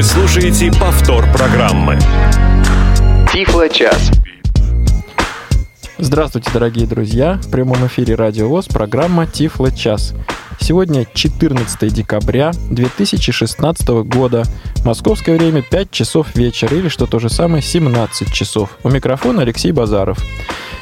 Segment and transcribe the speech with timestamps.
[0.00, 1.98] Вы слушаете повтор программы.
[3.30, 4.10] Тифло-час.
[5.98, 7.38] Здравствуйте, дорогие друзья!
[7.42, 10.14] В прямом эфире Радио ВОЗ, программа Тифло час.
[10.58, 14.44] Сегодня 14 декабря 2016 года.
[14.86, 18.78] Московское время 5 часов вечера или, что то же самое, 17 часов.
[18.82, 20.18] У микрофона Алексей Базаров.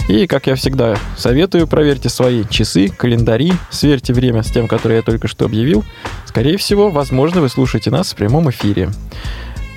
[0.08, 5.02] И, как я всегда советую, проверьте свои часы, календари, сверьте время с тем, которое я
[5.02, 5.84] только что объявил.
[6.24, 8.88] Скорее всего, возможно, вы слушаете нас в прямом эфире.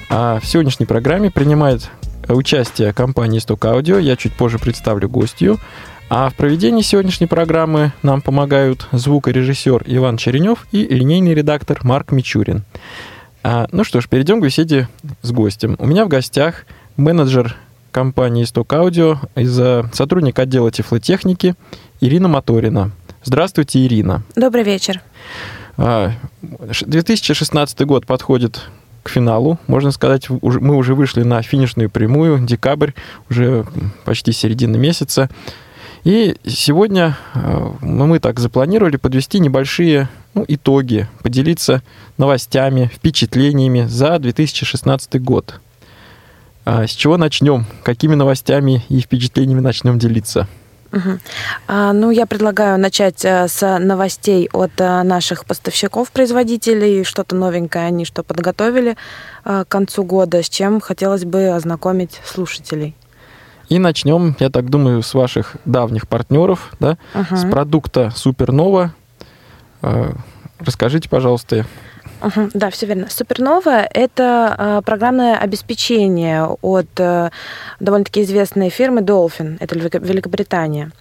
[0.09, 1.89] А в сегодняшней программе принимает
[2.29, 3.97] участие компании «Исток Аудио».
[3.97, 5.59] Я чуть позже представлю гостью.
[6.09, 12.63] А в проведении сегодняшней программы нам помогают звукорежиссер Иван Черенев и линейный редактор Марк Мичурин.
[13.43, 14.87] А, ну что ж, перейдем к беседе
[15.21, 15.75] с гостем.
[15.79, 17.57] У меня в гостях менеджер
[17.91, 19.55] компании «Исток Аудио», из
[19.93, 21.55] сотрудник отдела тифлотехники
[21.99, 22.91] Ирина Моторина.
[23.23, 24.23] Здравствуйте, Ирина.
[24.35, 25.01] Добрый вечер.
[25.77, 28.61] 2016 а, год подходит
[29.03, 29.59] к финалу.
[29.67, 32.91] Можно сказать, мы уже вышли на финишную прямую, декабрь,
[33.29, 33.65] уже
[34.05, 35.29] почти середина месяца.
[36.03, 41.83] И сегодня а, мы так запланировали подвести небольшие ну, итоги, поделиться
[42.17, 45.59] новостями, впечатлениями за 2016 год.
[46.65, 47.65] А с чего начнем?
[47.83, 50.47] Какими новостями и впечатлениями начнем делиться?
[50.93, 51.19] Угу.
[51.67, 57.05] А, ну, я предлагаю начать э, с новостей от э, наших поставщиков-производителей.
[57.05, 58.97] Что-то новенькое они что подготовили
[59.45, 62.95] э, к концу года, с чем хотелось бы ознакомить слушателей.
[63.69, 67.37] И начнем, я так думаю, с ваших давних партнеров, да, угу.
[67.37, 68.93] с продукта Супернова.
[70.59, 71.65] Расскажите, пожалуйста,
[72.21, 73.07] Угу, да, все верно.
[73.09, 77.29] Супернова– это э, программное обеспечение от э,
[77.79, 80.91] довольно-таки известной фирмы Dolphin, это Великобритания.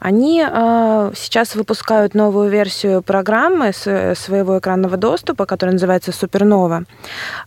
[0.00, 6.84] Они э, сейчас выпускают новую версию программы своего экранного доступа, которая называется Супернова.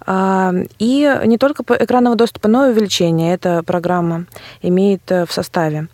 [0.05, 4.25] Э, и не только экранного доступа, но и увеличения эта программа
[4.61, 5.87] имеет в составе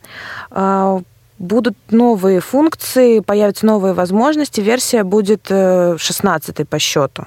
[1.43, 4.61] будут новые функции, появятся новые возможности.
[4.61, 7.25] Версия будет 16 э, по счету.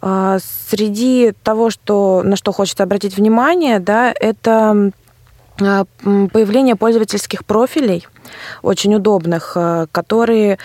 [0.00, 0.38] А,
[0.68, 4.90] среди того, что, на что хочется обратить внимание, да, это
[5.60, 8.06] а, появление пользовательских профилей,
[8.62, 10.58] очень удобных, э, которые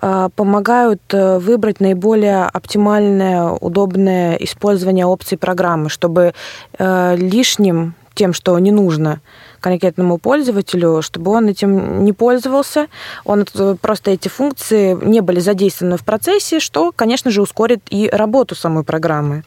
[0.00, 6.34] э, помогают выбрать наиболее оптимальное, удобное использование опций программы, чтобы
[6.78, 9.20] лишним тем, что не нужно,
[9.64, 12.88] конкретному пользователю, чтобы он этим не пользовался,
[13.24, 18.10] он э, просто эти функции не были задействованы в процессе, что, конечно же, ускорит и
[18.12, 19.42] работу самой программы.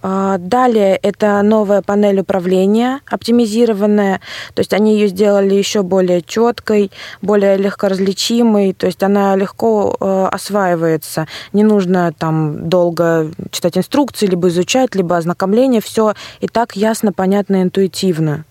[0.00, 4.20] А, далее это новая панель управления, оптимизированная,
[4.54, 6.90] то есть они ее сделали еще более четкой,
[7.20, 14.26] более легко различимой, то есть она легко э, осваивается, не нужно там долго читать инструкции,
[14.26, 18.44] либо изучать, либо ознакомление, все и так ясно, понятно, интуитивно.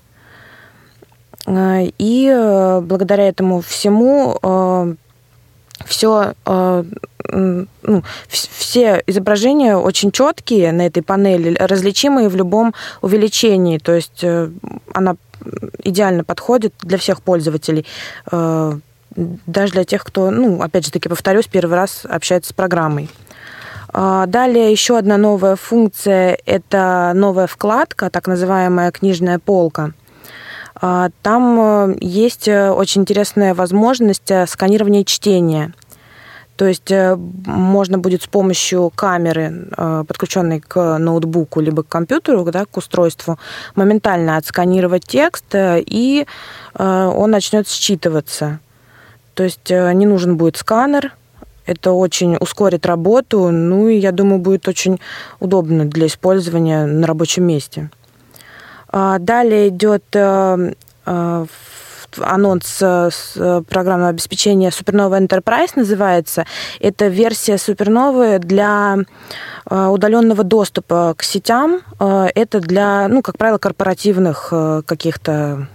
[1.48, 4.96] Э, и э, благодаря этому всему э,
[5.86, 13.78] все, ну, все изображения очень четкие на этой панели, различимые в любом увеличении.
[13.78, 14.26] То есть
[14.94, 15.16] она
[15.84, 17.86] идеально подходит для всех пользователей
[18.32, 23.10] даже для тех, кто, ну, опять же таки, повторюсь, первый раз общается с программой.
[23.94, 30.07] Далее еще одна новая функция– это новая вкладка, так называемая книжная полка– а,
[30.80, 35.74] там э, есть э, очень интересная возможность э, сканирования чтения.
[36.56, 36.92] То есть
[37.46, 39.68] можно будет с помощью камеры,
[40.08, 43.38] подключенной к ноутбуку либо к компьютеру, да, к устройству,
[43.76, 46.26] моментально отсканировать текст, и
[46.74, 48.58] он начнет считываться.
[49.36, 51.14] То есть не нужен будет сканер,
[51.68, 55.00] это очень ускорит работу, ну и, я думаю, будет очень
[55.40, 57.92] удобно для использования на рабочем месте.
[59.00, 60.74] А, далее идет э,
[61.06, 61.46] э,
[62.20, 63.12] анонс э,
[63.70, 66.46] программного обеспечения Supernova Enterprise называется.
[66.80, 68.98] Это версия Суперновы для
[69.70, 71.82] удаленного доступа к сетям.
[72.00, 74.52] Это для, ну, как правило, корпоративных
[74.86, 75.68] каких-то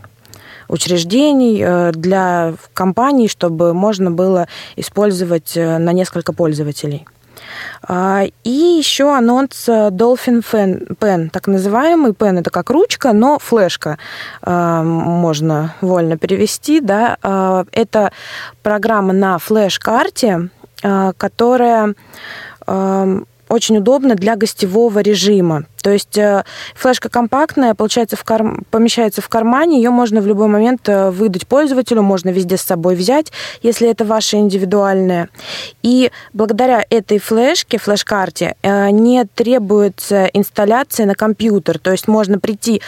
[0.68, 7.06] учреждений, для компаний, чтобы можно было использовать на несколько пользователей.
[7.82, 12.12] А, и еще анонс э, Dolphin Pen, так называемый.
[12.12, 13.98] Pen это как ручка, но флешка
[14.42, 16.80] а, можно вольно перевести.
[16.80, 17.16] Да?
[17.22, 18.12] А, это
[18.62, 20.48] программа на флеш-карте,
[21.16, 21.94] которая
[23.52, 25.64] очень удобно для гостевого режима.
[25.82, 26.44] То есть э,
[26.74, 28.42] флешка компактная, получается, в кар...
[28.70, 32.94] помещается в кармане, ее можно в любой момент э, выдать пользователю, можно везде с собой
[32.94, 33.32] взять,
[33.62, 35.28] если это ваша индивидуальная.
[35.82, 41.78] И благодаря этой флешке, флеш-карте, э, не требуется инсталляция на компьютер.
[41.78, 42.80] То есть можно прийти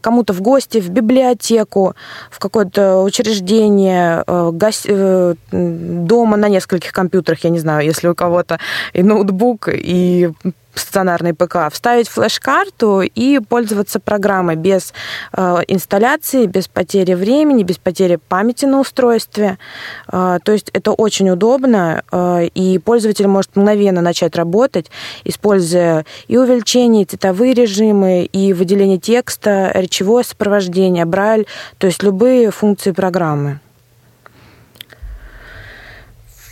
[0.00, 1.94] кому-то в гости, в библиотеку,
[2.30, 4.24] в какое-то учреждение,
[5.50, 8.58] дома на нескольких компьютерах, я не знаю, если у кого-то
[8.92, 10.05] и ноутбук, и
[10.78, 14.92] стационарный ПК, вставить флеш-карту и пользоваться программой без
[15.32, 19.58] э, инсталляции, без потери времени, без потери памяти на устройстве.
[20.12, 24.90] Э, то есть это очень удобно, э, и пользователь может мгновенно начать работать,
[25.24, 31.46] используя и увеличение, и цветовые режимы, и выделение текста, речевое сопровождение, брайль,
[31.78, 33.60] то есть любые функции программы.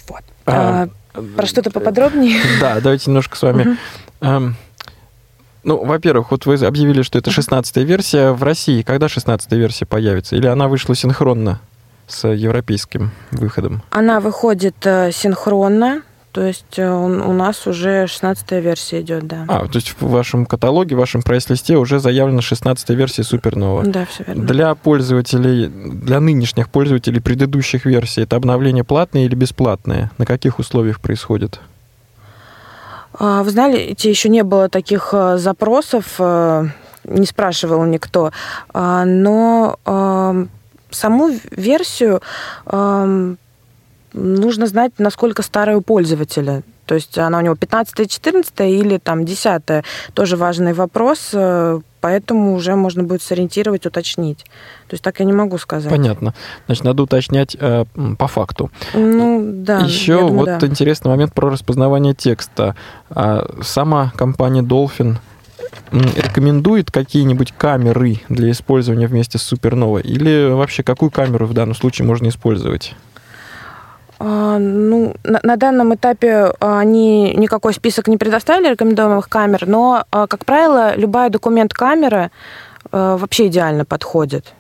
[0.09, 0.23] Вот.
[0.47, 0.89] А, а,
[1.37, 2.41] про что-то поподробнее?
[2.61, 3.77] Да, давайте немножко с вами
[4.21, 4.57] Эм,
[5.65, 8.33] ну, во-первых, вот вы объявили, что это 16 версия.
[8.33, 10.37] В России когда 16 версия появится?
[10.37, 11.61] Или она вышла синхронно
[12.07, 13.83] с европейским выходом?
[13.91, 16.03] Она выходит э, синхронно.
[16.35, 19.45] То есть э, у нас уже 16 версия идет, да.
[19.47, 23.85] А, то есть в вашем каталоге, в вашем прайс-листе уже заявлена 16 версия Супернова.
[23.85, 24.45] Да, все верно.
[24.45, 30.11] Для пользователей, для нынешних пользователей предыдущих версий, это обновление платное или бесплатное?
[30.19, 31.61] На каких условиях происходит?
[33.17, 36.67] А, вы знаете, еще не было таких э, запросов, э,
[37.05, 38.33] не спрашивал никто,
[38.73, 39.79] а, но
[40.91, 42.23] саму версию
[44.15, 46.63] нужно знать, насколько старая у пользователя.
[46.87, 52.55] То есть она у него 15 14 или там 10 тоже важный вопрос, э, поэтому
[52.55, 54.45] уже можно будет сориентировать, уточнить.
[54.89, 55.91] То есть так я не могу сказать.
[55.91, 56.35] Понятно.
[56.67, 57.87] Значит, надо уточнять э,
[58.19, 58.71] по факту.
[58.93, 59.81] Ну, да.
[59.81, 60.67] Еще думаю, вот да.
[60.67, 62.77] интересный момент про распознавание текста.
[63.09, 65.17] А, сама компания Dolphin
[65.91, 70.03] рекомендует какие-нибудь камеры для использования вместе с Supernova?
[70.03, 72.95] Или вообще какую камеру в данном случае можно использовать?
[74.19, 80.05] А, ну, на, на данном этапе а, они никакой список не предоставили рекомендуемых камер, но,
[80.11, 82.31] а, как правило, любая документ-камера
[82.93, 84.55] вообще идеально подходит.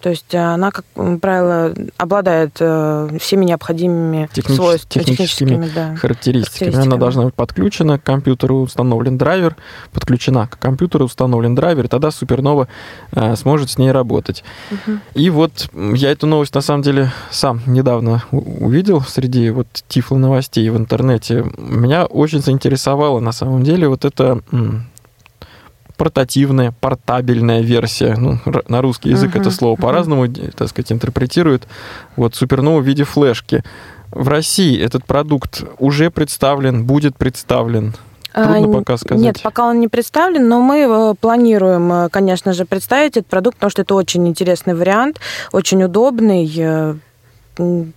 [0.00, 0.84] То есть она, как
[1.20, 4.56] правило, обладает э, всеми необходимыми Технич...
[4.56, 6.70] свойствами, техническими, техническими да, характеристиками.
[6.70, 6.86] характеристиками.
[6.86, 9.56] Она должна быть подключена к компьютеру, установлен драйвер,
[9.92, 12.68] подключена к компьютеру, установлен драйвер, тогда Супернова
[13.12, 14.44] э, сможет с ней работать.
[14.70, 14.98] Угу.
[15.14, 20.68] И вот я эту новость, на самом деле, сам недавно увидел среди вот тифло новостей
[20.70, 21.44] в интернете.
[21.58, 24.42] Меня очень заинтересовало, на самом деле, вот это
[25.98, 28.16] портативная, портабельная версия.
[28.16, 29.82] Ну, на русский язык uh-huh, это слово uh-huh.
[29.82, 31.68] по-разному, так сказать, интерпретирует.
[32.16, 33.62] Вот супернова в виде флешки.
[34.10, 37.94] В России этот продукт уже представлен, будет представлен.
[38.32, 39.22] Трудно а, пока сказать.
[39.22, 43.56] Нет, пока он не представлен, но мы э, планируем, э, конечно же, представить этот продукт,
[43.56, 45.18] потому что это очень интересный вариант,
[45.52, 46.94] очень удобный, э,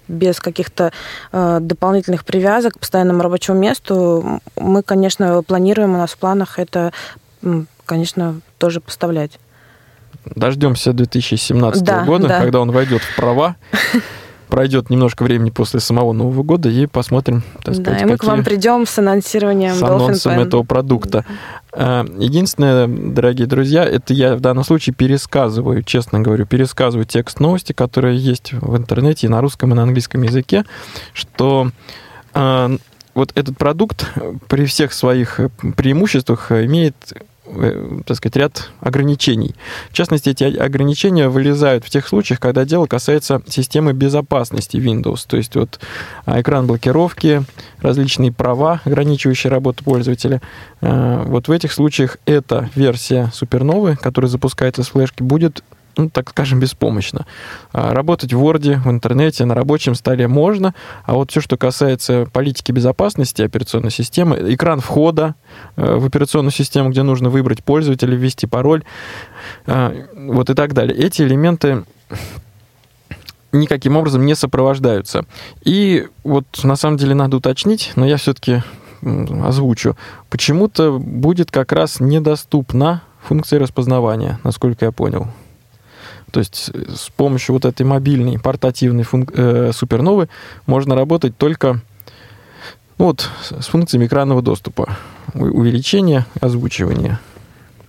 [0.08, 0.92] без каких-то
[1.32, 4.42] дополнительных привязок к постоянному рабочему месту.
[4.56, 6.92] Мы, конечно, планируем, у нас в планах это
[7.86, 9.40] конечно, тоже поставлять.
[10.26, 12.40] Дождемся 2017 да, года, да.
[12.40, 13.56] когда он войдет в права.
[14.50, 18.26] Пройдет немножко времени после самого Нового года и посмотрим, так сказать, да, и мы к
[18.26, 21.24] вам придем с анонсированием с анонсом этого продукта.
[21.72, 27.72] А, единственное, дорогие друзья, это я в данном случае пересказываю, честно говорю, пересказываю текст новости,
[27.72, 30.66] которые есть в интернете и на русском, и на английском языке,
[31.14, 31.72] что
[32.34, 32.72] а,
[33.14, 34.06] вот этот продукт
[34.50, 35.40] при всех своих
[35.78, 37.31] преимуществах имеет Э,
[38.06, 39.56] так сказать, ряд ограничений.
[39.90, 45.38] В частности, эти ограничения вылезают в тех случаях, когда дело касается системы безопасности Windows, то
[45.38, 45.80] есть вот
[46.26, 47.44] а, экран блокировки,
[47.80, 50.42] различные права, ограничивающие работу пользователя.
[50.82, 55.64] А, вот в этих случаях эта версия Суперновы, которая запускается с флешки, будет
[55.98, 57.26] ну, так скажем, беспомощно.
[57.74, 60.74] А, работать в Word, в интернете, на рабочем столе можно,
[61.06, 65.36] а вот все, что касается политики безопасности операционной системы, экран входа
[65.76, 68.84] э, в операционную систему, где нужно выбрать пользователя, ввести пароль,
[69.66, 70.98] а, вот и так далее.
[70.98, 71.84] Эти элементы
[73.52, 75.26] никаким образом не сопровождаются.
[75.64, 78.64] И вот на самом деле надо уточнить, но я все-таки
[79.02, 79.98] озвучу.
[80.30, 85.28] Почему-то будет как раз недоступна функция распознавания, насколько я понял.
[86.32, 89.32] То есть э, с помощью вот этой мобильной портативной функ...
[89.34, 90.30] э, суперновы
[90.66, 91.82] можно работать только
[92.98, 94.96] ну, вот, с функциями экранного доступа,
[95.34, 97.20] увеличения, озвучивания.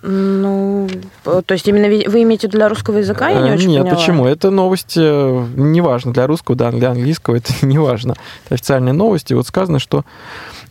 [0.05, 0.89] Ну,
[1.23, 3.29] то есть именно вы имеете для русского языка?
[3.29, 3.95] Я не очень Нет, поняла.
[3.95, 4.25] почему?
[4.25, 8.15] Это новости, неважно, для русского, да, для английского, это неважно.
[8.45, 9.33] Это официальные новости.
[9.33, 10.03] Вот сказано, что...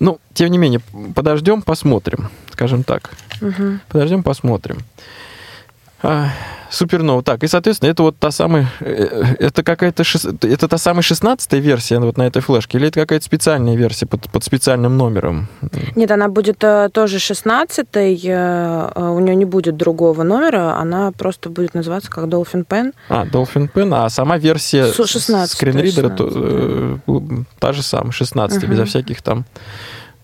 [0.00, 0.80] Ну, тем не менее,
[1.14, 3.12] подождем, посмотрим, скажем так.
[3.40, 3.78] Угу.
[3.88, 4.78] Подождем, посмотрим.
[6.02, 6.28] А,
[6.70, 7.22] Супернова.
[7.22, 8.66] Так, и, соответственно, это вот та самая...
[8.80, 10.02] э, Это какая-то...
[10.04, 12.78] шес- Это та самая шестнадцатая версия вот на этой флешке?
[12.78, 15.48] Или это какая-то специальная версия под, под специальным номером?
[15.96, 21.50] Нет, она будет э, тоже 16-й, э, у нее не будет другого номера, она просто
[21.50, 22.92] будет называться как Dolphin Pen.
[23.10, 26.98] А, Dolphin Pen, а сама версия Су- 16-я, скринридера то, 16-я.
[27.06, 28.70] э, та же самая, 16 Мгм.
[28.72, 29.44] безо всяких там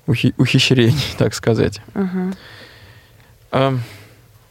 [0.06, 1.80] ухи- ухищрений, так сказать.
[1.94, 2.34] Мгм.
[3.52, 3.74] А,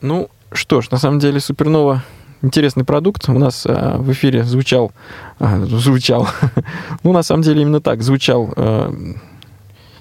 [0.02, 2.04] ну, что ж, на самом деле Супернова
[2.42, 3.28] интересный продукт.
[3.30, 4.92] У нас а, в эфире звучал,
[5.40, 6.28] а, звучал,
[7.04, 8.94] ну, на самом деле именно так, звучал а,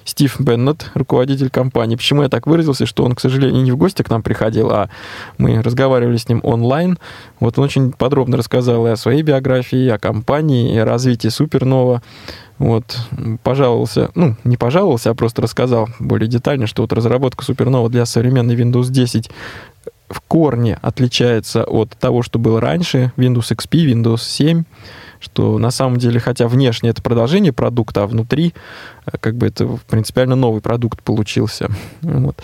[0.04, 1.96] Стив Беннет, руководитель компании.
[1.96, 4.88] Почему я так выразился, что он, к сожалению, не в гости к нам приходил, а
[5.36, 6.98] мы разговаривали с ним онлайн.
[7.40, 11.28] Вот он очень подробно рассказал и о своей биографии, и о компании, и о развитии
[11.28, 12.02] Супернова.
[12.58, 12.96] Вот,
[13.42, 18.54] пожаловался, ну, не пожаловался, а просто рассказал более детально, что вот разработка Супернова для современной
[18.54, 19.28] Windows 10
[20.08, 24.64] в корне отличается от того, что было раньше, Windows XP, Windows 7,
[25.20, 28.54] что на самом деле, хотя внешне это продолжение продукта, а внутри
[29.06, 31.70] э, как бы это принципиально новый продукт получился.
[32.02, 32.36] Вот.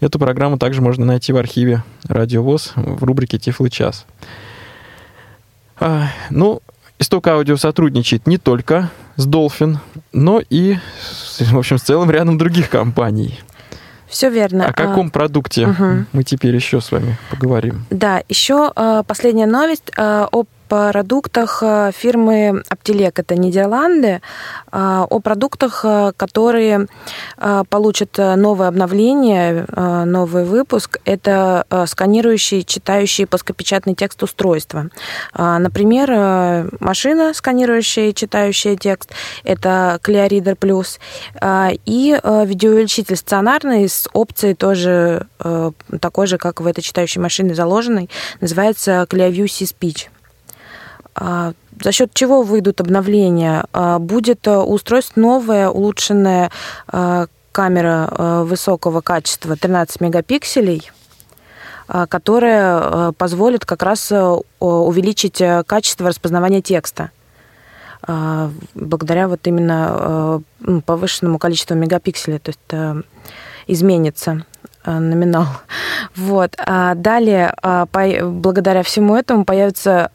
[0.00, 4.06] Эту программу также можно найти в архиве Радио ВОЗ в рубрике «Тифлый час».
[5.78, 6.60] А, ну,
[6.98, 9.78] Исток Аудио сотрудничает не только с Dolphin,
[10.12, 10.76] но и,
[11.40, 13.40] в общем, с целым рядом других компаний.
[14.14, 14.68] Все верно.
[14.68, 16.06] О каком продукте мгм.
[16.12, 17.84] мы теперь еще с вами поговорим?
[17.90, 20.44] Да, еще э, последняя новость э, о
[21.14, 24.20] продуктах э, фирмы Аптелек, это Нидерланды,
[24.72, 26.86] э, о продуктах, э, которые
[27.68, 29.66] получат новое обновление,
[30.06, 30.98] новый выпуск.
[31.04, 34.88] Это сканирующие, читающие плоскопечатный текст устройства.
[35.36, 39.10] Например, машина, сканирующая и читающая текст,
[39.44, 40.98] это ClearReader Plus,
[41.84, 45.26] и видеоувеличитель стационарный с опцией тоже
[46.00, 48.08] такой же, как в этой читающей машине заложенной,
[48.40, 50.08] называется ClearView C-Speech.
[51.14, 51.52] А,
[51.82, 53.64] За счет чего выйдут обновления?
[53.72, 56.50] А, Будет э, у устройств новая улучшенная
[57.52, 60.90] камера э, высокого качества 13 мегапикселей,
[61.86, 64.12] а, которая э, позволит как раз
[64.60, 67.10] увеличить качество распознавания текста
[68.74, 70.42] благодаря вот именно
[70.84, 72.96] повышенному количеству мегапикселей, то есть
[73.66, 74.44] изменится
[74.84, 75.46] номинал.
[76.16, 76.54] Вот.
[76.96, 77.54] Далее,
[78.22, 80.10] благодаря всему этому появится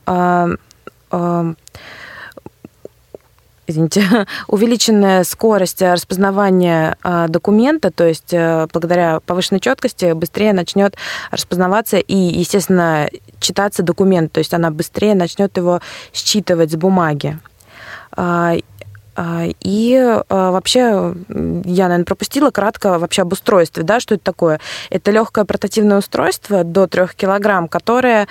[3.70, 4.04] извините,
[4.48, 10.96] увеличенная скорость распознавания а, документа, то есть э, благодаря повышенной четкости быстрее начнет
[11.32, 15.82] распознаваться и, естественно, читаться документ, то есть она быстрее начнет его
[16.13, 17.39] считывать с бумаги.
[18.12, 18.56] А,
[19.16, 24.60] а, И вообще, я, наверное, пропустила кратко вообще об устройстве, да, что это такое.
[24.89, 28.28] Это легкое портативное устройство до 3 килограмм, которое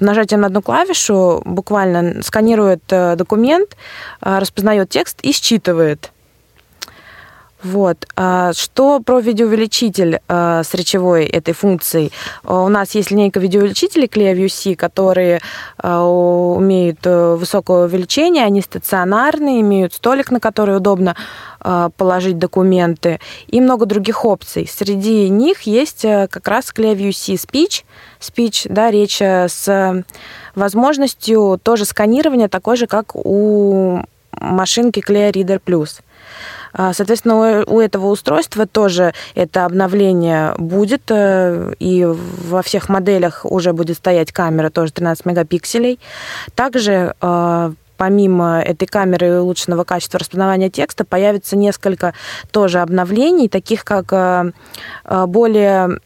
[0.00, 3.76] нажатием на одну клавишу буквально сканирует э, документ,
[4.20, 6.10] а, распознает текст и считывает.
[7.62, 8.06] Вот.
[8.14, 12.12] А Что про видеоувеличитель а, с речевой этой функцией?
[12.44, 15.40] У нас есть линейка видеоувеличителей ClearView C, которые
[15.82, 21.16] умеют э, высокое увеличение, они стационарные, имеют столик, на который удобно
[21.96, 24.68] положить документы, и много других опций.
[24.68, 26.72] Среди них есть э, как раз C
[27.34, 27.84] Speech,
[28.20, 30.04] speech, да, речь э, с
[30.54, 36.00] возможностью тоже сканирования, такой же, как у машинки ClearReader Plus.
[36.72, 43.72] А, Соответственно, у этого устройства тоже это обновление будет, э, и во всех моделях уже
[43.72, 45.98] будет стоять камера тоже 13 мегапикселей.
[46.54, 47.14] Также
[47.98, 52.14] помимо этой камеры и улучшенного качества распознавания текста появится несколько
[52.50, 54.52] тоже обновлений, таких как э,
[55.04, 55.98] э, более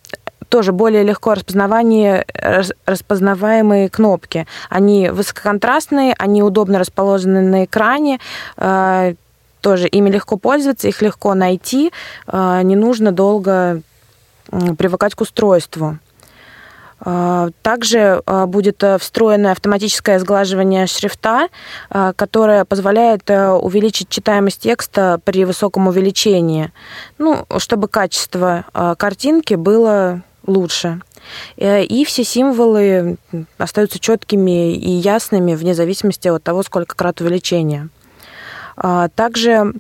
[0.49, 4.47] тоже более легко распознавание, рас- распознаваемые кнопки.
[4.69, 8.19] Они высококонтрастные, они удобно расположены на экране,
[8.57, 9.15] э,
[9.61, 11.93] тоже ими легко пользоваться, их легко найти,
[12.27, 13.81] не нужно долго
[14.77, 15.99] привыкать к устройству.
[17.05, 21.49] Э, Также э, будет э, встроенное автоматическое сглаживание шрифта,
[21.91, 26.73] э, которое позволяет э, увеличить читаемость текста при высоком увеличении,
[27.19, 28.65] ну, чтобы качество
[28.99, 31.01] картинки было лучше.
[31.57, 33.17] Э, И все символы
[33.59, 37.89] остаются четкими и ясными вне зависимости от того, сколько крат увеличения.
[38.77, 39.73] А, Также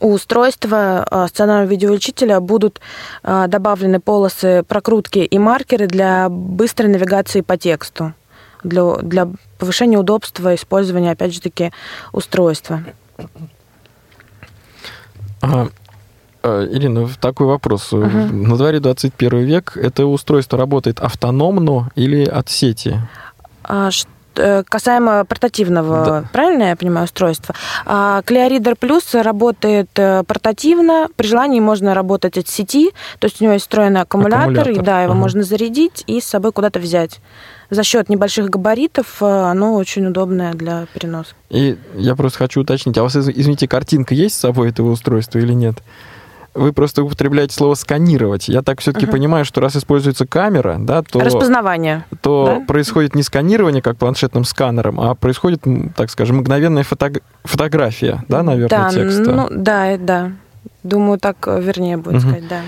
[0.00, 2.80] устройства э, сценарного видеоучителя будут
[3.22, 8.14] э, добавлены полосы прокрутки и маркеры для быстрой навигации по тексту,
[8.62, 11.72] для, для повышения удобства использования, опять же таки,
[12.12, 12.82] устройства.
[15.42, 15.68] А,
[16.44, 17.92] Ирина, такой вопрос.
[17.92, 18.06] Угу.
[18.06, 19.76] На дворе 21 век.
[19.76, 23.00] Это устройство работает автономно или от сети?
[23.62, 23.90] А,
[24.68, 26.24] касаемо портативного, да.
[26.32, 27.54] правильно я понимаю, устройства?
[27.86, 33.44] А ClearReader Plus работает э, портативно, при желании можно работать от сети, то есть у
[33.44, 34.72] него есть встроенный аккумулятор, аккумулятор.
[34.72, 35.20] и да, его ага.
[35.20, 37.20] можно зарядить и с собой куда-то взять.
[37.70, 41.34] За счет небольших габаритов э, оно очень удобное для переноса.
[41.50, 45.38] И я просто хочу уточнить, а у вас, извините, картинка есть с собой этого устройства
[45.38, 45.76] или нет?
[46.54, 48.48] Вы просто употребляете слово сканировать.
[48.48, 49.10] Я так все-таки uh-huh.
[49.12, 52.66] понимаю, что раз используется камера, да, то распознавание, то да?
[52.66, 55.62] происходит не сканирование как планшетным сканером, а происходит,
[55.96, 59.32] так скажем, мгновенная фото- фотография, да, наверное, да, текста.
[59.32, 60.32] Ну, да, да.
[60.82, 62.20] Думаю, так вернее будет uh-huh.
[62.20, 62.60] сказать, да.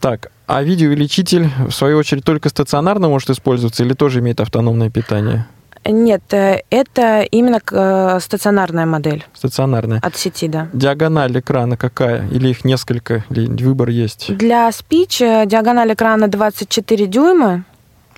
[0.00, 5.46] Так, а видеоувеличитель, в свою очередь, только стационарно может использоваться или тоже имеет автономное питание?
[5.84, 9.26] Нет, э, это именно э, стационарная модель.
[9.34, 9.98] Стационарная.
[10.00, 10.68] От сети, да.
[10.72, 12.28] Диагональ экрана какая?
[12.28, 13.24] Или их несколько?
[13.30, 14.36] Или выбор есть?
[14.36, 17.64] Для Speech э, диагональ экрана 24 дюйма.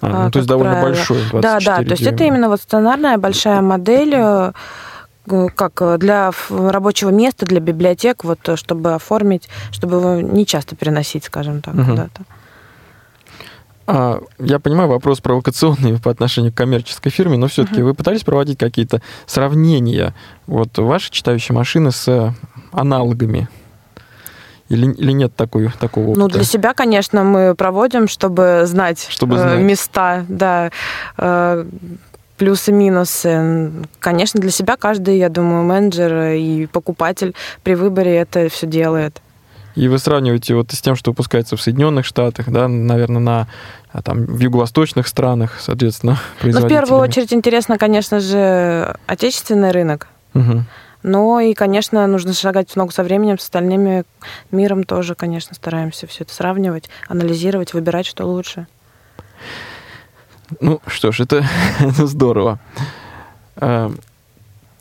[0.03, 0.89] А, ну, то есть довольно правило.
[0.89, 4.15] большой, Да, да, то есть это именно вот стационарная большая модель,
[5.55, 11.63] как для рабочего места, для библиотек, вот чтобы оформить, чтобы его не часто переносить, скажем
[11.63, 11.85] так, угу.
[11.85, 12.23] куда-то.
[13.87, 17.85] А, я понимаю, вопрос провокационный по отношению к коммерческой фирме, но все-таки uh-huh.
[17.85, 20.15] вы пытались проводить какие-то сравнения
[20.47, 22.35] вот вашей читающей машины с
[22.73, 23.49] аналогами?
[24.71, 26.21] Или, или нет такой, такого опыта?
[26.21, 29.61] Ну, для себя, конечно, мы проводим, чтобы знать, чтобы э, знать.
[29.61, 30.71] места, да,
[31.19, 31.67] э,
[32.39, 33.73] плюсы-минусы.
[34.01, 39.21] Конечно, для себя каждый, я думаю, менеджер и покупатель при выборе это все делает.
[39.75, 43.49] И вы сравниваете вот с тем, что выпускается в Соединенных Штатах, да, наверное, на
[43.93, 50.09] а там в юго-восточных странах, соответственно, Ну, в первую очередь интересно, конечно же, отечественный рынок.
[50.35, 50.65] Угу.
[51.05, 54.05] Но и, конечно, нужно шагать в ногу со временем, с остальными
[54.51, 58.67] миром тоже, конечно, стараемся все это сравнивать, анализировать, выбирать, что лучше.
[60.61, 61.45] Ну что ж, это,
[61.79, 62.59] это здорово.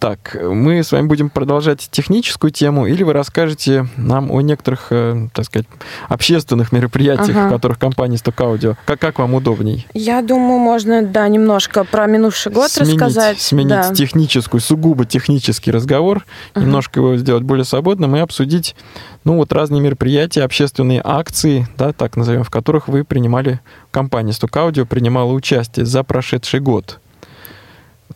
[0.03, 5.29] Так, мы с вами будем продолжать техническую тему, или вы расскажете нам о некоторых, э,
[5.33, 5.65] так сказать,
[6.09, 7.47] общественных мероприятиях, ага.
[7.47, 8.75] в которых компания Audio.
[8.83, 9.87] Как, как вам удобней?
[9.93, 13.39] Я думаю, можно, да, немножко про минувший год сменить, рассказать.
[13.39, 13.93] Сменить да.
[13.93, 16.65] техническую, сугубо технический разговор, ага.
[16.65, 18.75] немножко его сделать более свободным и обсудить,
[19.23, 24.85] ну, вот разные мероприятия, общественные акции, да, так назовем, в которых вы принимали, компания Audio
[24.85, 26.99] принимала участие за прошедший год.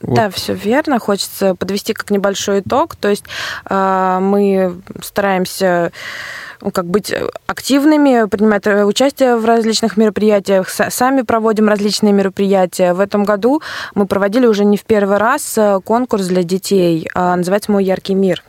[0.02, 0.16] Вот.
[0.16, 1.00] Да, все верно.
[1.00, 2.96] Хочется подвести как небольшой итог.
[2.96, 3.26] То есть
[3.70, 5.92] э, мы стараемся
[6.62, 7.14] ну, как быть
[7.46, 12.94] активными, принимать участие в различных мероприятиях, сами проводим различные мероприятия.
[12.94, 13.62] В этом году
[13.94, 18.16] мы проводили уже не в первый раз э, конкурс для детей, а называется «Мой яркий
[18.16, 18.44] мир».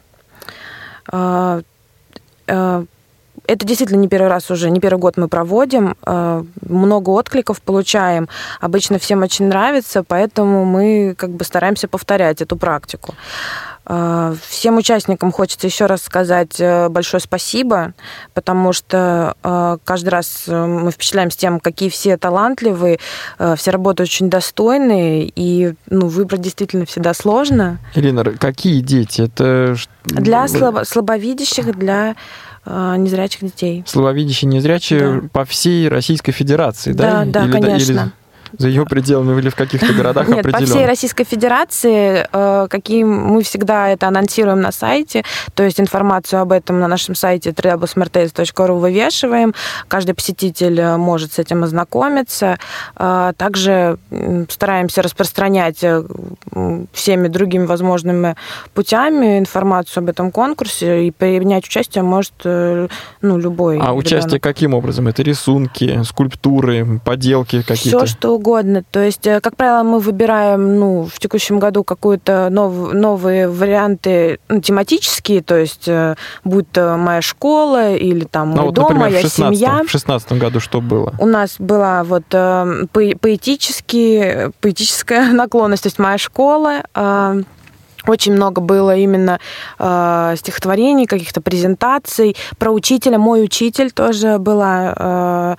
[3.49, 8.29] Это действительно не первый раз уже, не первый год мы проводим, э, много откликов получаем,
[8.61, 13.15] обычно всем очень нравится, поэтому мы как бы стараемся повторять эту практику.
[13.87, 17.95] Э, всем участникам хочется еще раз сказать э, большое спасибо,
[18.35, 19.35] потому что
[19.85, 22.99] каждый раз мы впечатляемся тем, какие все талантливые,
[23.57, 27.79] все работы очень достойные, и ну, выбрать действительно всегда сложно.
[27.95, 29.23] Ирина, какие дети?
[29.23, 29.75] Это...
[30.05, 32.15] Для слабо слабовидящих, для
[32.97, 33.83] незрячих детей.
[33.87, 35.29] Слабовидящие, незрячие да.
[35.33, 37.25] по всей Российской Федерации, да?
[37.25, 37.93] Да, да, или, конечно.
[37.93, 38.13] Или
[38.57, 43.43] за ее пределами или в каких-то городах Нет, по всей Российской Федерации, э, какие мы
[43.43, 49.55] всегда это анонсируем на сайте, то есть информацию об этом на нашем сайте www.smartace.ru вывешиваем,
[49.89, 52.59] каждый посетитель э, может с этим ознакомиться.
[52.97, 53.99] Э, также
[54.49, 55.85] стараемся распространять
[56.93, 58.37] всеми другими возможными
[58.75, 65.09] путями информацию об этом конкурсе, и принять участие может ну, любой А участие каким образом?
[65.09, 68.05] Это рисунки, скульптуры, поделки какие-то?
[68.05, 68.83] Все, что угодно.
[68.91, 74.39] То есть, э, как правило, мы выбираем ну, в текущем году какую-то нов, новые варианты
[74.49, 78.85] ну, тематические, то есть э, будь то моя школа или там ну, мой вот, дом,
[78.85, 79.83] например, моя в 16, семья.
[79.87, 81.15] В шестнадцатом году что было?
[81.19, 86.83] У нас была вот э, поэтические, поэтическая наклонность, то есть моя школа,
[88.09, 89.39] очень много было именно
[89.79, 92.37] э, стихотворений, каких-то презентаций.
[92.59, 93.19] Про учителя.
[93.19, 95.57] Мой учитель тоже была э,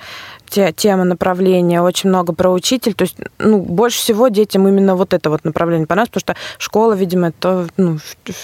[0.49, 2.93] те, тема направления, очень много про учитель.
[2.93, 6.93] То есть, ну, больше всего детям именно вот это вот направление понравилось, потому что школа,
[6.93, 7.99] видимо, это ну,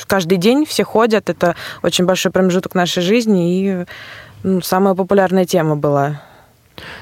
[0.07, 3.85] каждый день все ходят, это очень большой промежуток нашей жизни, и
[4.43, 6.21] ну, самая популярная тема была.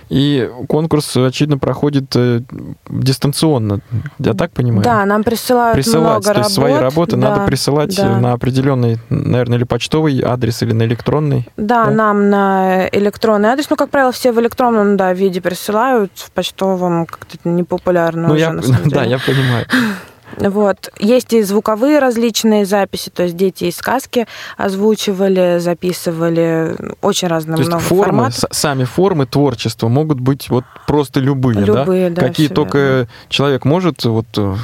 [0.09, 2.41] И конкурс, очевидно, проходит э,
[2.89, 3.79] дистанционно,
[4.19, 4.83] я так понимаю?
[4.83, 6.71] Да, нам присылают Присылать, много то есть работ.
[6.71, 8.19] свои работы да, надо присылать да.
[8.19, 11.47] на определенный, наверное, или почтовый адрес, или на электронный.
[11.57, 11.91] Да, Да?
[11.91, 13.69] нам на электронный адрес.
[13.69, 18.41] Ну, как правило, все в электронном да, виде присылают, в почтовом как-то непопулярно Ну, уже,
[18.43, 19.65] я, на самом да, я понимаю.
[20.37, 20.89] Вот.
[20.99, 26.75] Есть и звуковые различные записи, то есть дети из сказки озвучивали, записывали.
[27.01, 28.43] Очень разные То есть много формы, форматов.
[28.51, 33.07] сами формы творчества могут быть вот просто любые, Любые, да, Какие всё только верно.
[33.29, 34.55] человек может вот э,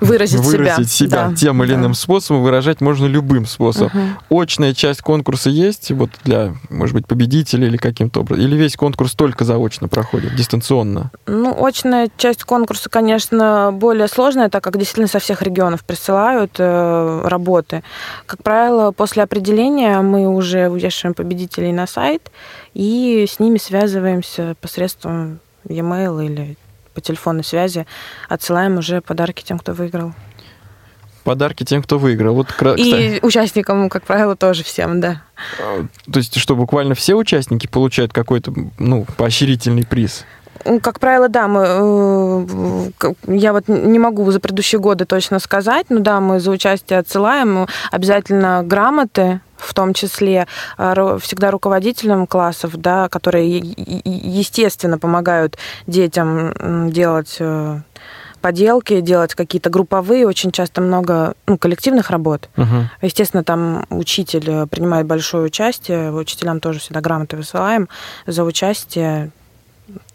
[0.00, 1.80] Выразить, выразить себя, Да, тем или да.
[1.80, 3.90] иным способом, выражать можно любым способом.
[3.94, 4.40] Мгм.
[4.40, 8.44] Очная часть конкурса есть вот для, может быть, победителей или каким-то образом?
[8.44, 11.10] Или весь конкурс только заочно проходит, дистанционно?
[11.26, 17.20] Ну, очная часть конкурса, конечно, более сложная, так как действительно со всех регионов присылают э,
[17.24, 17.82] работы.
[18.26, 22.30] Как правило, после определения мы уже вешаем победителей на сайт
[22.74, 26.56] и с ними связываемся посредством e-mail или
[26.94, 27.86] по телефонной связи,
[28.28, 30.14] отсылаем уже подарки тем, кто выиграл.
[31.24, 32.34] Подарки тем, кто выиграл.
[32.34, 35.22] Вот, кстати, И участникам, как правило, тоже всем, да.
[35.58, 40.26] а, то есть, что буквально все участники получают какой-то, ну, поощрительный приз?
[40.64, 45.86] Ну, Как правило, да, мы, э, я вот не могу за предыдущие годы точно сказать,
[45.88, 50.46] но да, мы за участие отсылаем обязательно грамоты, в том числе
[50.78, 57.80] э, всегда руководителям классов, да, которые, естественно, помогают детям делать э,
[58.44, 62.50] поделки, делать какие-то групповые, очень часто много ну, коллективных работ.
[62.56, 62.90] Мгм.
[63.00, 67.88] Естественно, там учитель э, принимает большое участие, учителям тоже всегда грамоты высылаем
[68.26, 69.30] за участие,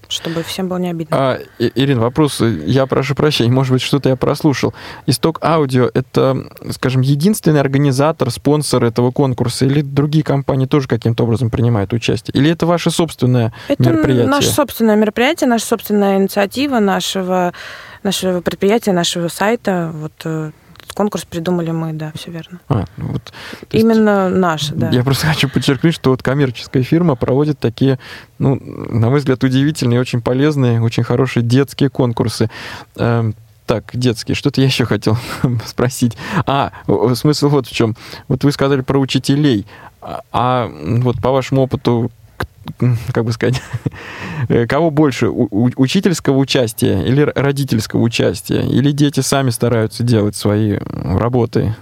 [0.09, 1.15] чтобы всем было не обидно.
[1.17, 4.73] А, Ирина, вопрос, э, я прошу прощения, может быть, что-то я прослушал.
[5.05, 11.51] Исток Аудио— это, скажем, единственный организатор, спонсор этого конкурса, или другие компании тоже каким-то образом
[11.51, 12.33] принимают участие?
[12.33, 14.27] Или это ваше собственное Это мероприятие?
[14.27, 17.53] наше собственное мероприятие, наша собственная инициатива нашего,
[18.01, 19.91] нашего предприятия, нашего сайта.
[19.93, 20.51] Вот э,
[20.93, 22.59] конкурс придумали мы, да, все верно.
[22.69, 23.33] А, ну вот, то
[23.71, 24.89] есть Именно наш, да.
[24.89, 27.99] Я просто хочу подчеркнуть, что вот коммерческая фирма проводит такие,
[28.37, 32.49] ну, на мой взгляд, удивительные, очень полезные, очень хорошие детские конкурсы.
[32.95, 35.15] Эм, Так, детские, что-то я еще хотел
[35.65, 36.17] спросить.
[36.47, 36.71] А,
[37.13, 37.95] смысл вот в чем.
[38.27, 39.67] Вот вы сказали про учителей.
[40.01, 40.71] А, а
[41.03, 42.11] вот по вашему опыту,
[43.13, 43.61] как бы сказать,
[44.69, 48.61] кого больше, учительского участия или родительского участия?
[48.61, 51.75] Или дети сами стараются делать свои работы?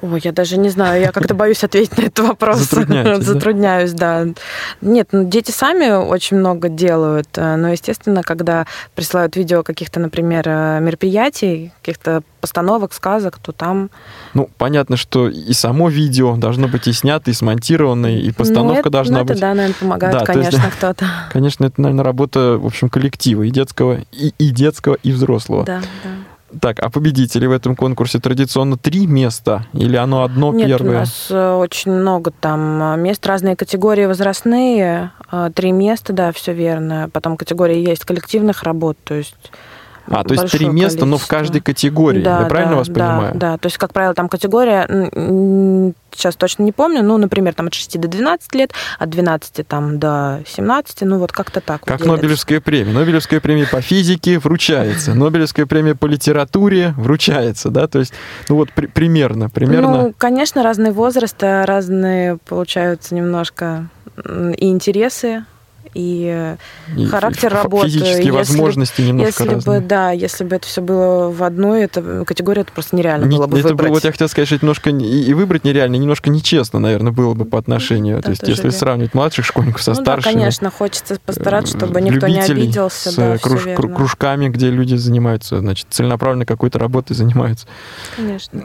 [0.00, 2.58] Ой, я даже не знаю, я как-то боюсь ответить на этот вопрос.
[2.58, 3.32] Затрудняетесь, да?
[3.32, 4.26] Затрудняюсь, да.
[4.80, 10.44] Нет, ну, дети сами очень много делают, э, но, естественно, когда присылают видео каких-то, например,
[10.46, 13.90] э, мероприятий, каких-то постановок, сказок, то там...
[14.34, 18.80] Ну, понятно, что и само видео должно быть и снято, и смонтировано, и постановка ну,
[18.80, 19.40] это, должна ну, это, быть.
[19.40, 21.06] да, наверное, помогает, Да, то есть, конечно, кто-то.
[21.32, 25.64] Конечно, это, наверное, работа, в общем, коллектива и детского, и, и детского, и взрослого.
[25.64, 26.10] Да, да.
[26.60, 29.66] Так, а победители в этом конкурсе традиционно три места?
[29.74, 30.90] Или оно одно Нет, первое?
[30.90, 36.32] у нас э, очень много там э, мест, разные категории возрастные, э, три места, да,
[36.32, 37.10] все верно.
[37.12, 39.52] Потом категории есть коллективных работ, то есть
[40.10, 42.22] А, то есть три места, но в каждой категории.
[42.22, 43.32] Да, Я правильно да, вас да, понимаю?
[43.34, 44.86] Да, то есть, как правило, там категория,
[46.12, 49.98] сейчас точно не помню, ну, например, там от 6 до 12 лет, от 12 там
[49.98, 51.80] до 17, ну, вот как-то так.
[51.82, 52.16] вот Как делится.
[52.16, 52.92] Нобелевская премия.
[52.92, 55.14] Нобелевская премия по физике вручается.
[55.14, 57.86] Нобелевская премия по литературе вручается, да?
[57.86, 58.12] То есть,
[58.48, 59.90] ну вот при- примерно, примерно.
[60.02, 63.88] Ну, конечно, разные возрасты, разные получаются немножко
[64.56, 65.44] и интересы,
[65.94, 66.56] и
[66.96, 69.80] и характер ф- работы, Физические если- возможности немножко если разные.
[69.80, 73.36] бы, да, если бы это все было в одной это, категории, это просто нереально Не-
[73.36, 73.90] было бы это выбрать.
[73.90, 76.78] вот я хотел сказать, что это немножко не- и и выбрать нереально, и немножко нечестно,
[76.78, 78.16] наверное, было бы по отношению.
[78.16, 78.78] Да, То есть, если верно.
[78.78, 80.32] сравнить младших школьников со ну, да, старшими.
[80.32, 83.10] конечно, хочется постараться, э, чтобы никто не обиделся.
[83.10, 87.66] с да, э, круж- кружками, где люди занимаются, значит, целенаправленно какой-то работой занимаются.
[88.16, 88.62] Конечно.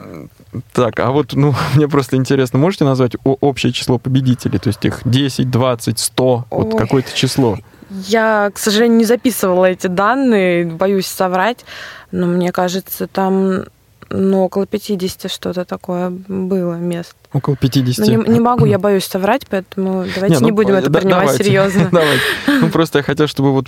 [0.72, 4.58] Так, а вот, ну, мне просто интересно, можете назвать общее число победителей?
[4.58, 6.78] То есть их 10, 20, 100, вот Ой.
[7.14, 7.58] Число.
[7.90, 11.64] Я, к сожалению, не записывала эти данные, боюсь соврать,
[12.10, 13.64] но мне кажется, там
[14.10, 17.16] ну, около 50 что-то такое было мест.
[17.34, 18.06] Около 50.
[18.06, 21.00] Ну, не, не могу, я боюсь соврать, поэтому давайте не, ну, не будем это да,
[21.00, 21.88] принимать давайте, серьезно.
[21.92, 22.22] Давайте.
[22.46, 23.66] Ну, просто я хотел, чтобы вот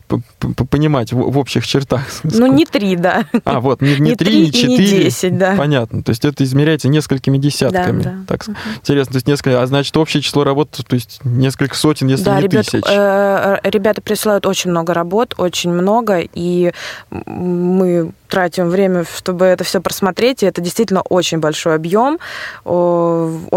[0.70, 2.02] понимать в, в общих чертах.
[2.22, 3.24] Ну, не три, да.
[3.44, 4.76] А, вот, не, не, три, не четыре.
[4.76, 5.56] Не десять, да.
[5.56, 6.02] Понятно.
[6.02, 8.02] То есть это измеряется несколькими десятками.
[8.02, 8.16] Да, да.
[8.28, 8.56] Так, угу.
[8.76, 12.36] Интересно, то есть несколько, а значит, общее число работ, то есть несколько сотен, если да,
[12.36, 12.84] не ребят, тысяч.
[12.88, 16.72] Э, ребята присылают очень много работ, очень много, и
[17.10, 22.18] мы тратим время, чтобы это все просмотреть, и это действительно очень большой объем,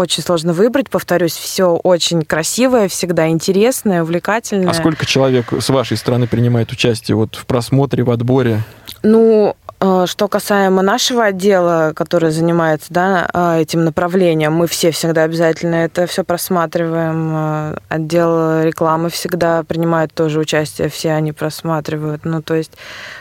[0.00, 4.70] очень сложно выбрать, повторюсь, все очень красивое, всегда интересное, увлекательное.
[4.70, 8.62] А сколько человек с вашей стороны принимает участие вот в просмотре, в отборе?
[9.02, 15.22] Ну, Э, что касаемо нашего отдела, который занимается да, э, этим направлением, мы все всегда
[15.22, 17.32] обязательно это все просматриваем.
[17.34, 22.26] Э, отдел рекламы всегда принимает тоже участие, все они просматривают.
[22.26, 22.72] Ну, то есть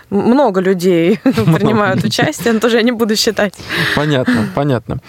[0.09, 3.53] много людей принимают участие, но тоже я не буду считать.
[3.95, 4.99] Понятно, понятно.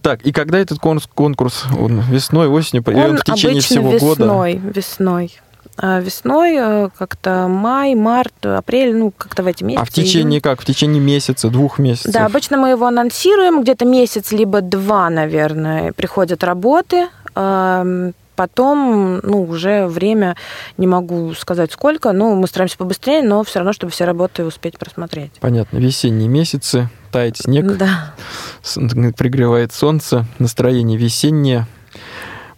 [0.00, 4.22] Так, и когда этот конкурс, конкурс он весной, осенью, он в течение всего весной, года?
[4.22, 5.40] Весной, весной.
[5.78, 9.82] А весной, э, как-то май, март, апрель, ну, как-то в эти месяцы.
[9.82, 10.60] А в течение как?
[10.60, 12.12] В течение месяца, двух месяцев?
[12.12, 17.08] Да, обычно мы его анонсируем, где-то месяц, либо два, наверное, приходят работы,
[18.42, 20.34] потом, ну, уже время,
[20.76, 24.80] не могу сказать сколько, ну, мы стараемся побыстрее, но все равно, чтобы все работы успеть
[24.80, 25.30] просмотреть.
[25.40, 25.78] Понятно.
[25.78, 28.14] Весенние месяцы, тает снег, да.
[29.16, 31.68] пригревает солнце, настроение весеннее,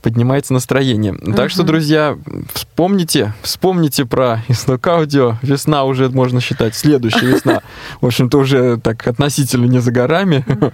[0.05, 1.15] поднимается настроение.
[1.15, 1.35] Uh-huh.
[1.35, 2.19] Так что, друзья,
[2.53, 5.37] вспомните, вспомните про исток аудио.
[5.41, 7.63] Весна уже можно считать, следующая весна.
[8.03, 10.45] В общем-то, уже так относительно не за горами.
[10.47, 10.73] Uh-huh.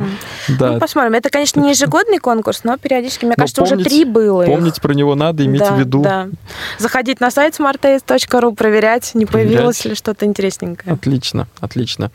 [0.59, 0.73] да.
[0.73, 1.15] Ну, посмотрим.
[1.15, 4.45] Это, конечно, не ежегодный конкурс, но периодически, мне но кажется, помнить, уже три было.
[4.47, 4.83] Помнить их.
[4.83, 6.03] про него надо, иметь да, в виду.
[6.03, 6.29] Да.
[6.79, 9.53] Заходить на сайт smartace.ru, проверять, не проверять.
[9.53, 10.93] появилось ли что-то интересненькое.
[10.93, 12.11] Отлично, отлично.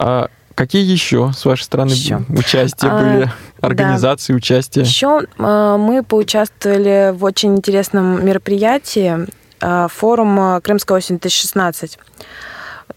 [0.00, 0.30] А
[0.60, 2.20] Какие еще с вашей стороны еще.
[2.28, 4.36] участия а, были, организации да.
[4.36, 4.82] участия?
[4.82, 9.26] Еще а, мы поучаствовали в очень интересном мероприятии,
[9.62, 11.98] а, форум «Крымская осень 2016».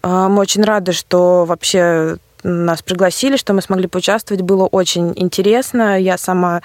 [0.02, 4.42] А, мы очень рады, что вообще нас пригласили, что мы смогли поучаствовать.
[4.42, 5.98] Было очень интересно.
[5.98, 6.60] Я сама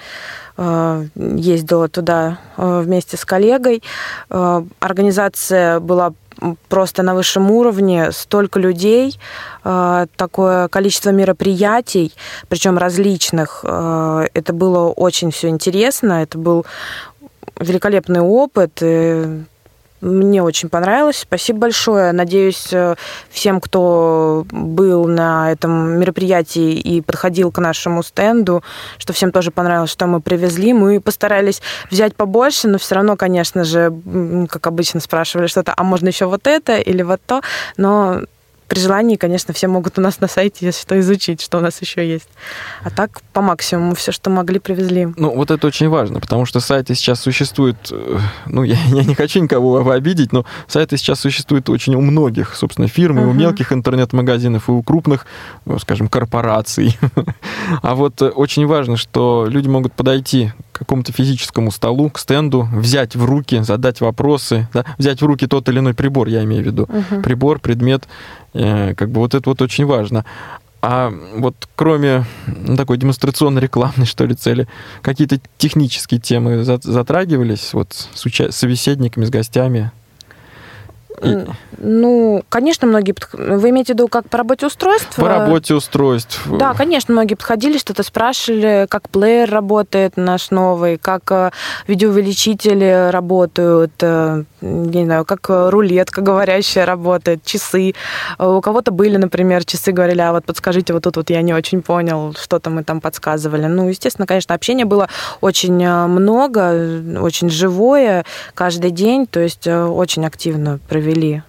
[1.16, 3.82] ездила туда вместе с коллегой.
[4.28, 6.12] Организация была
[6.67, 9.19] просто на высшем уровне, столько людей,
[9.63, 12.13] э, такое количество мероприятий,
[12.47, 13.62] причем различных.
[13.63, 16.65] Э, это было очень все интересно, это был
[17.60, 18.82] великолепный опыт.
[20.02, 21.18] Мне очень понравилось.
[21.18, 22.12] Спасибо большое.
[22.14, 22.96] Надеюсь, э,
[23.30, 28.64] всем, кто был на этом мероприятии и подходил к нашему стенду,
[28.98, 30.74] что всем тоже понравилось, что мы привезли.
[30.74, 33.94] Мы постарались взять побольше, но все равно, конечно же,
[34.50, 37.42] как обычно спрашивали что-то, а можно еще вот это или вот то.
[37.76, 38.22] Но
[38.69, 41.82] при желании, конечно, все могут у нас на сайте, если что, изучить, что у нас
[41.82, 42.29] еще есть.
[42.84, 45.08] А так, по максимуму, все, что могли, привезли.
[45.17, 49.15] Ну, вот это очень важно, потому что сайты сейчас существуют, э, ну, я, я не
[49.15, 53.29] хочу никого обидеть, но сайты сейчас существуют очень у многих, собственно, фирм, uh-huh.
[53.29, 55.25] у мелких интернет-магазинов, и у крупных,
[55.65, 56.97] э, скажем, корпораций.
[57.82, 63.15] А вот э, очень важно, что люди могут подойти какому-то физическому столу, к стенду, взять
[63.15, 66.65] в руки, задать вопросы, да, взять в руки тот или иной прибор, я имею в
[66.65, 66.84] виду.
[66.84, 67.22] Uh-huh.
[67.22, 68.08] Прибор, предмет,
[68.54, 70.26] Э, как бы вот это вот очень важно.
[70.82, 74.68] А вот кроме ну, такой демонстрационной рекламной, что ли, цели,
[75.02, 79.92] какие-то технические темы затрагивались вот с уча- собеседниками, с гостями?
[81.22, 81.45] И...
[81.82, 83.15] Ну, конечно, многие...
[83.34, 85.15] Вы имеете в виду как по работе устройств?
[85.15, 86.41] По работе устройств.
[86.48, 91.52] Да, конечно, многие подходили, что-то спрашивали, как плеер работает наш новый, как э,
[91.88, 97.93] видеоувеличители работают, э, не знаю, как рулетка говорящая работает, часы.
[98.38, 101.82] У кого-то были, например, часы, говорили, а вот подскажите, вот тут вот я не очень
[101.82, 103.65] понял, что-то мы там подсказывали.
[103.65, 105.08] Ну, естественно, конечно, общения было
[105.41, 111.41] очень э, много, очень живое каждый день, то есть очень активно провели провели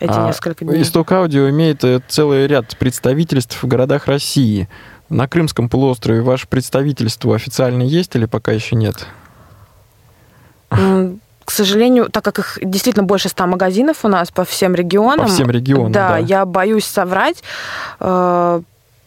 [0.00, 0.82] эти а несколько дней.
[0.82, 4.68] Исток Аудио имеет э, целый ряд представительств в городах России.
[5.08, 9.06] На Крымском полуострове ваше представительство официально есть или пока еще нет?
[10.70, 15.26] К сожалению, так как их действительно больше ста магазинов у нас по всем регионам.
[15.26, 16.10] По всем регионам, да.
[16.10, 16.18] да.
[16.18, 17.42] я боюсь соврать.
[18.00, 18.60] Э,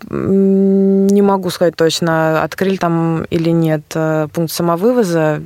[0.09, 5.39] не могу сказать точно, открыли там или нет э, пункт самовывоза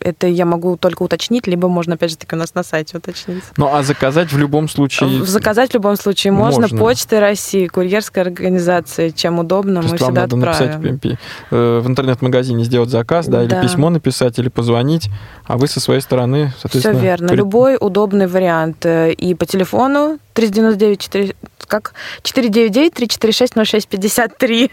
[0.00, 3.42] это я могу только уточнить, либо можно, опять же таки, у нас на сайте уточнить.
[3.56, 5.24] Ну, а заказать в любом случае...
[5.24, 6.62] Заказать в любом случае можно.
[6.62, 6.78] можно.
[6.78, 10.82] Почтой России, курьерская организация, чем удобно, То мы всегда надо отправим.
[10.82, 11.18] написать
[11.50, 15.08] э, в интернет-магазине сделать заказ, да, да, или письмо написать, или позвонить,
[15.44, 16.98] а вы со своей стороны, соответственно...
[16.98, 17.28] Все верно.
[17.28, 17.36] При...
[17.36, 18.84] Любой удобный вариант.
[18.86, 21.34] Э, и по телефону 399 4,
[21.66, 24.70] как 499 346 0653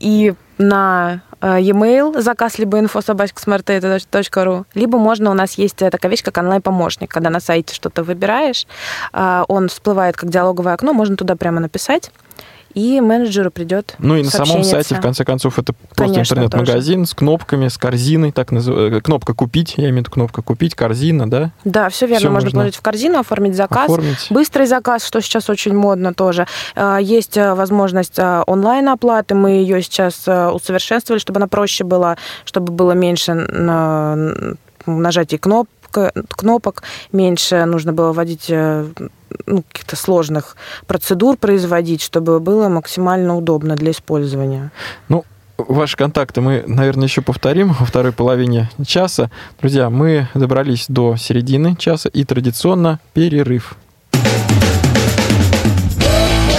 [0.00, 3.00] и на e-mail, заказ либо info
[4.74, 8.66] либо можно, у нас есть такая вещь, как онлайн-помощник, когда на сайте что-то выбираешь,
[9.12, 12.10] он всплывает как диалоговое окно, можно туда прямо написать,
[12.74, 17.14] и менеджеру придет Ну и на самом сайте, в конце концов, это просто интернет-магазин с
[17.14, 18.98] кнопками, с корзиной, так называемая.
[18.98, 21.50] Э, кнопка «Купить», я имею в виду кнопка «Купить», корзина, да?
[21.64, 22.20] Да, все верно.
[22.20, 23.84] Все можно, можно положить в корзину, оформить заказ.
[23.90, 24.26] Оформить.
[24.30, 26.46] Быстрый заказ, что сейчас очень модно тоже.
[26.74, 32.72] А, есть э, возможность онлайн-оплаты, мы ее сейчас э, усовершенствовали, чтобы она проще была, чтобы
[32.72, 33.34] было меньше
[34.86, 38.50] нажатий кноп, кнопок, меньше нужно было вводить
[39.46, 44.70] ну, каких-то сложных процедур производить, чтобы было максимально удобно для использования.
[45.08, 45.24] Ну,
[45.58, 49.28] Ваши контакты мы, наверное, еще повторим во второй половине часа.
[49.60, 53.76] Друзья, мы добрались до середины часа и традиционно перерыв.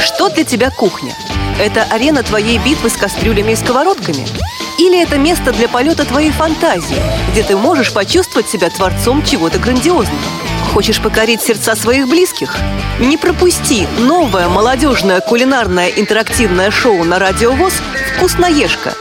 [0.01, 1.13] Что для тебя кухня?
[1.57, 4.25] Это арена твоей битвы с кастрюлями и сковородками?
[4.77, 7.01] Или это место для полета твоей фантазии,
[7.31, 10.19] где ты можешь почувствовать себя творцом чего-то грандиозного?
[10.73, 12.55] Хочешь покорить сердца своих близких?
[12.99, 17.73] Не пропусти новое молодежное кулинарное интерактивное шоу на Радио ВОЗ
[18.15, 18.93] «Вкусноежка».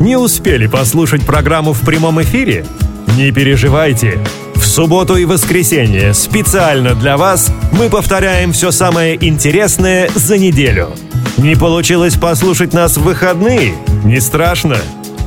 [0.00, 2.66] Не успели послушать программу в прямом эфире?
[3.16, 4.18] Не переживайте.
[4.54, 10.90] В субботу и воскресенье специально для вас мы повторяем все самое интересное за неделю.
[11.38, 13.74] Не получилось послушать нас в выходные?
[14.04, 14.76] Не страшно.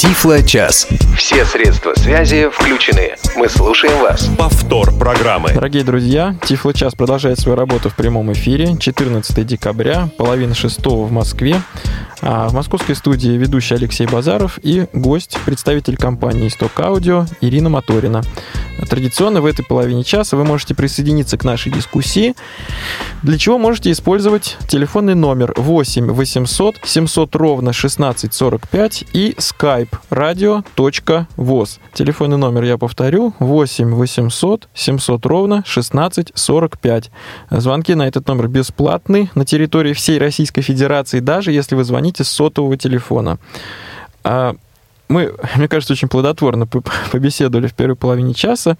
[0.00, 0.88] Тифло час.
[1.14, 3.16] Все средства связи включены.
[3.36, 4.30] Мы слушаем вас.
[4.38, 5.52] Повтор программы.
[5.52, 8.78] Дорогие друзья, Тифло час продолжает свою работу в прямом эфире.
[8.78, 11.60] 14 декабря, половина шестого в Москве.
[12.22, 18.22] А в московской студии ведущий Алексей Базаров и гость, представитель компании «Исток Аудио» Ирина Моторина.
[18.88, 22.34] Традиционно в этой половине часа вы можете присоединиться к нашей дискуссии,
[23.22, 31.78] для чего можете использовать телефонный номер 8 800 700 ровно 1645 и skype radio.voz.
[31.92, 37.10] Телефонный номер я повторю 8 800 700 ровно 1645.
[37.50, 42.28] Звонки на этот номер бесплатны на территории всей Российской Федерации, даже если вы звоните с
[42.28, 43.38] сотового телефона.
[44.24, 44.54] А
[45.10, 46.68] мы, мне кажется, очень плодотворно
[47.10, 48.78] побеседовали в первой половине часа.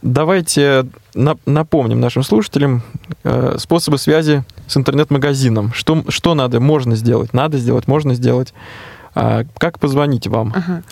[0.00, 2.82] Давайте напомним нашим слушателям
[3.24, 5.74] э, способы связи с интернет-магазином.
[5.74, 8.54] Что, что надо, можно сделать, надо сделать, можно сделать.
[9.16, 10.52] А как позвонить вам?
[10.52, 10.82] Uh-huh.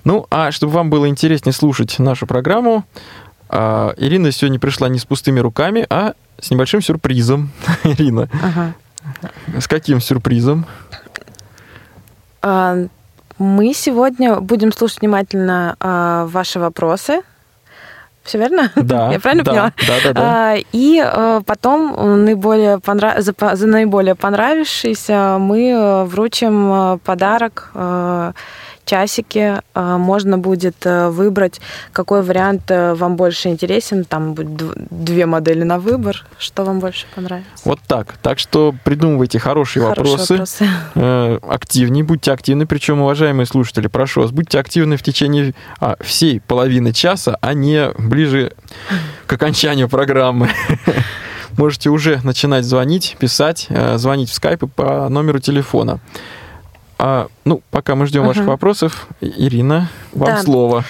[0.04, 2.84] Ну, а чтобы вам было интереснее слушать нашу программу,
[3.48, 7.52] а, Ирина сегодня пришла не с пустыми руками, а с небольшим сюрпризом.
[7.84, 8.74] Ирина, ага.
[9.58, 10.66] с каким сюрпризом?
[12.42, 12.76] А,
[13.38, 17.22] мы сегодня будем слушать внимательно а, ваши вопросы.
[18.24, 18.70] Все верно?
[18.74, 19.08] Да.
[19.12, 19.72] Я правильно да, поняла?
[19.86, 20.20] Да, да, да.
[20.22, 23.18] А, и а, потом наиболее понрав...
[23.20, 28.32] за, за наиболее понравившийся мы э, вручим э, подарок э,
[28.84, 29.60] часики.
[29.74, 31.60] А, можно будет э, выбрать,
[31.92, 34.04] какой вариант э, вам больше интересен.
[34.04, 36.24] Там будет две модели на выбор.
[36.38, 37.50] Что вам больше понравится?
[37.64, 38.16] Вот так.
[38.22, 40.32] Так что придумывайте хорошие, хорошие вопросы.
[40.34, 40.68] вопросы.
[40.96, 42.66] Э, активнее, будьте активны.
[42.66, 47.90] Причем, уважаемые слушатели, прошу вас, будьте активны в течение а, всей половины часа, а не
[47.98, 48.52] ближе
[49.26, 50.50] к окончанию программы.
[51.56, 56.00] Можете уже начинать звонить, писать, звонить в скайп по номеру телефона.
[56.98, 58.28] А, ну, пока мы ждем uh-huh.
[58.28, 60.42] ваших вопросов, Ирина, вам да.
[60.42, 60.84] слово.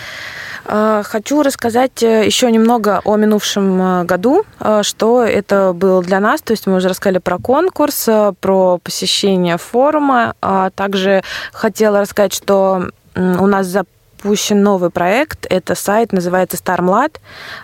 [0.67, 6.21] А, хочу рассказать э, еще немного о минувшем э, году, э, что это было для
[6.21, 6.40] нас.
[6.40, 8.09] То есть мы уже рассказали про конкурс,
[8.40, 10.35] про посещение форума.
[10.40, 13.85] А также хотела рассказать, что у нас за
[14.25, 15.47] запущен новый проект.
[15.51, 17.17] Это сайт, называется StarMlad,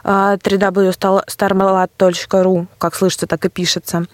[0.05, 4.05] www.starmlad.ru, как слышится, так и пишется.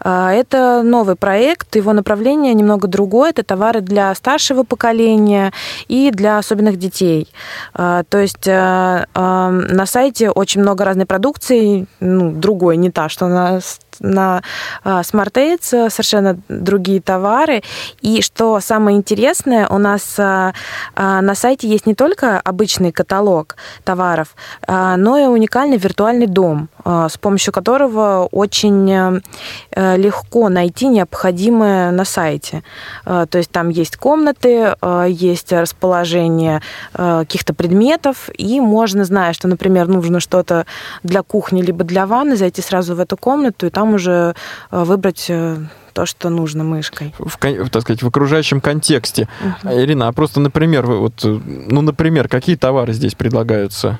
[0.00, 3.30] Это новый проект, его направление немного другое.
[3.30, 5.52] Это товары для старшего поколения
[5.88, 7.28] и для особенных детей.
[7.74, 13.60] То есть на сайте очень много разной продукции, ну, другой, не та, что на
[14.00, 14.42] на
[14.84, 17.62] а, Smart Aids совершенно другие товары.
[18.00, 20.52] И что самое интересное, у нас а,
[20.94, 24.34] а, на сайте есть не только обычный каталог товаров,
[24.68, 32.62] но и уникальный виртуальный дом, с помощью которого очень э, легко найти необходимое на сайте.
[33.04, 34.74] То есть там есть комнаты,
[35.08, 36.60] есть расположение
[36.92, 40.66] каких-то предметов, и можно, зная, что, например, нужно что-то
[41.02, 44.34] для кухни либо для ванны, зайти сразу в эту комнату, и там уже
[44.70, 45.58] э, выбрать э,
[45.92, 47.14] то, что нужно мышкой.
[47.18, 47.36] В,
[47.68, 49.28] так сказать, в окружающем контексте.
[49.62, 53.98] uh Ирина, а просто, например, вот, ну, например, какие товары здесь предлагаются?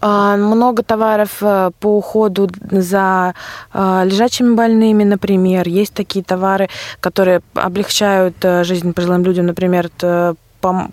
[0.00, 3.34] А, много товаров э, по уходу за
[3.72, 5.68] лежачими больными, например.
[5.68, 6.68] Есть такие товары,
[7.00, 9.90] которые облегчают жизнь пожилым людям, например,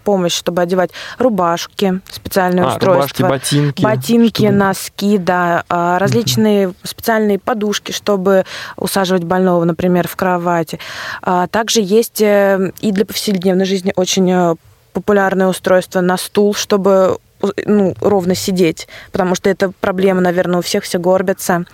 [0.04, 3.28] помощь, чтобы одевать рубашки, специальное а, устройство.
[3.28, 3.82] Рубашки, ботинки.
[3.82, 4.58] Ботинки, чтобы...
[4.58, 5.64] носки, да.
[5.70, 8.46] А, различные специальные подушки, чтобы
[8.76, 10.80] усаживать больного, например, в кровати.
[11.22, 14.56] А, также есть э, и для повседневной жизни очень э,
[14.94, 17.18] популярное устройство на стул, чтобы
[17.66, 21.66] ну, ровно сидеть, потому что это проблема, наверное, у всех все горбятся.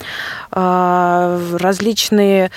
[0.51, 2.51] А, различные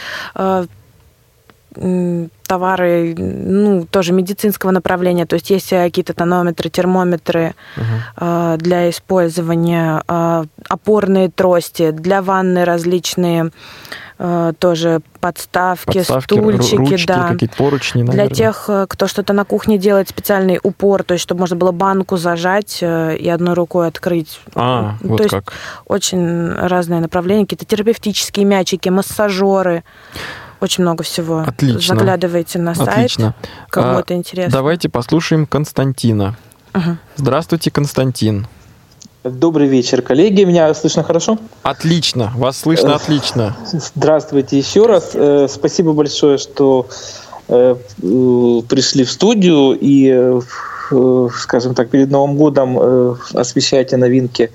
[2.48, 8.56] товары, ну, тоже медицинского направления, то есть есть какие-то тонометры, термометры uh-huh.
[8.56, 13.50] для использования, э, опорные трости, для ванны различные
[14.18, 17.36] э, тоже подставки, подставки стульчики, ручки, да.
[17.56, 18.26] поручни, наверное.
[18.26, 22.16] Для тех, кто что-то на кухне делает, специальный упор, то есть чтобы можно было банку
[22.16, 24.40] зажать и одной рукой открыть.
[24.54, 25.52] А, то вот есть как.
[25.86, 29.84] очень разные направления, какие-то терапевтические мячики, массажеры.
[30.60, 31.44] Очень много всего.
[31.46, 31.94] Отлично.
[31.94, 33.34] Заглядывайте на сайт, Отлично.
[33.70, 34.52] кому а, это интересно.
[34.52, 36.36] Давайте послушаем Константина.
[36.74, 36.96] Угу.
[37.16, 38.46] Здравствуйте, Константин.
[39.24, 40.44] Добрый вечер, коллеги.
[40.44, 41.38] Меня слышно хорошо?
[41.62, 42.32] Отлично.
[42.36, 43.56] Вас слышно отлично.
[43.72, 45.10] Здравствуйте еще раз.
[45.14, 46.86] Э, спасибо большое, что
[47.48, 50.40] э, пришли в студию и, э,
[51.36, 54.50] скажем так, перед Новым годом освещаете новинки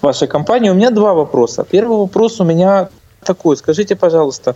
[0.00, 0.70] вашей компании.
[0.70, 1.66] У меня два вопроса.
[1.68, 2.88] Первый вопрос у меня
[3.26, 3.56] такой.
[3.56, 4.54] Скажите, пожалуйста,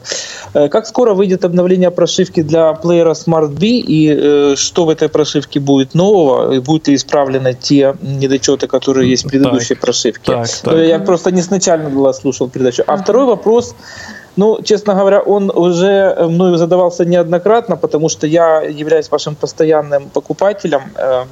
[0.54, 5.08] э, как скоро выйдет обновление прошивки для плеера Smart B и э, что в этой
[5.08, 6.54] прошивке будет нового?
[6.54, 10.32] И будут ли исправлены те недочеты, которые есть в предыдущей так, прошивке?
[10.32, 10.76] Так, так.
[10.76, 12.82] Я просто не сначала слушал передачу.
[12.86, 13.74] А второй вопрос
[14.36, 20.82] ну, честно говоря, он уже мною задавался неоднократно, потому что я являюсь вашим постоянным покупателем.
[20.96, 21.24] Э,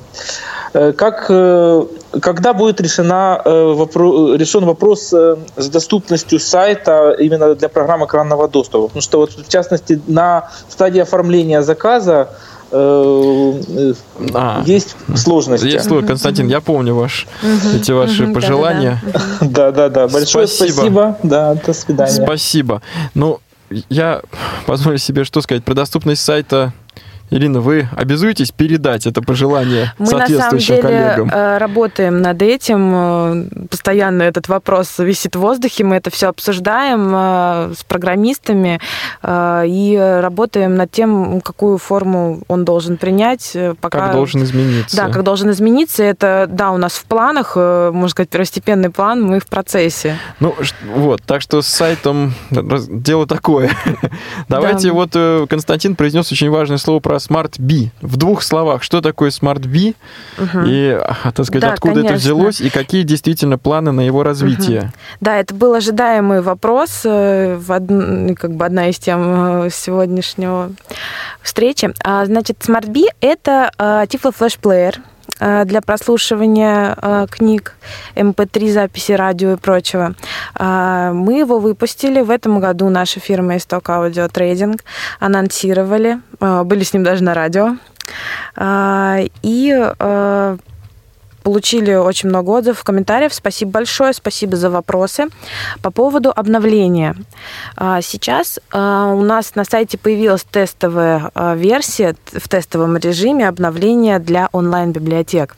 [0.75, 1.85] э, как, э,
[2.21, 8.87] когда будет решена, решен вопрос с доступностью сайта именно для программы экранного доступа?
[8.87, 15.67] Потому что вот в частности на стадии оформления заказа Э, а, есть сложности.
[15.67, 17.27] Есть Константин, я помню ваш,
[17.75, 19.03] эти ваши пожелания.
[19.41, 20.09] Да, да, да.
[20.09, 21.17] Большое спасибо.
[21.23, 22.25] Да, до свидания.
[22.25, 22.83] Спасибо.
[23.15, 23.41] Ну,
[23.89, 24.23] я
[24.67, 26.73] позволю себе что сказать про доступность сайта
[27.31, 31.31] Ирина, вы обязуетесь передать это пожелание Мы соответствующим на самом деле коллегам?
[31.31, 32.93] Э, работаем над этим.
[32.95, 35.85] Э, постоянно этот вопрос висит в воздухе.
[35.85, 38.81] Мы это все обсуждаем э, с программистами
[39.27, 43.57] и работаем над тем, какую форму он должен принять.
[43.81, 44.07] Пока...
[44.07, 44.97] Как должен измениться.
[44.97, 46.03] Да, как должен измениться.
[46.03, 50.17] Это, да, у нас в планах, можно сказать, первостепенный план, мы в процессе.
[50.41, 50.55] Ну,
[50.95, 53.71] вот, так что с сайтом дело такое.
[54.49, 55.13] Давайте вот
[55.49, 57.91] Константин произнес очень важное слово про Smart B.
[58.01, 59.95] В двух словах, что такое Smart B
[60.43, 60.65] угу.
[60.67, 60.99] и,
[61.35, 62.15] так сказать, да, откуда конечно.
[62.15, 64.81] это взялось и какие действительно планы на его развитие?
[64.81, 64.89] Угу.
[65.21, 67.61] Да, это был ожидаемый вопрос, э,
[68.39, 70.73] как бы одна из тем э, сегодняшнего
[71.43, 71.93] встречи.
[72.05, 74.97] А, значит, Smart B— это э, Tiflo Flash Player,
[75.41, 77.75] для прослушивания книг,
[78.15, 80.15] MP3 эм записи, радио и прочего.
[80.59, 84.85] Мы его выпустили в этом году, наша фирма Исток Аудио Трейдинг,
[85.21, 87.77] анонсировали были с ним даже на радио.
[89.43, 89.93] И
[91.49, 93.33] получили очень много отзывов, комментариев.
[93.33, 95.29] Спасибо большое, спасибо за вопросы.
[95.81, 97.17] По поводу обновления.
[98.03, 105.57] Сейчас у нас на сайте появилась тестовая версия в тестовом режиме обновления для онлайн-библиотек.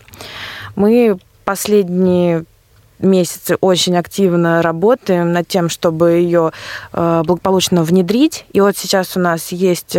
[0.76, 2.45] Мы последние
[3.01, 6.53] месяцы очень активно работаем над тем, чтобы ее
[6.93, 8.45] благополучно внедрить.
[8.53, 9.97] И вот сейчас у нас есть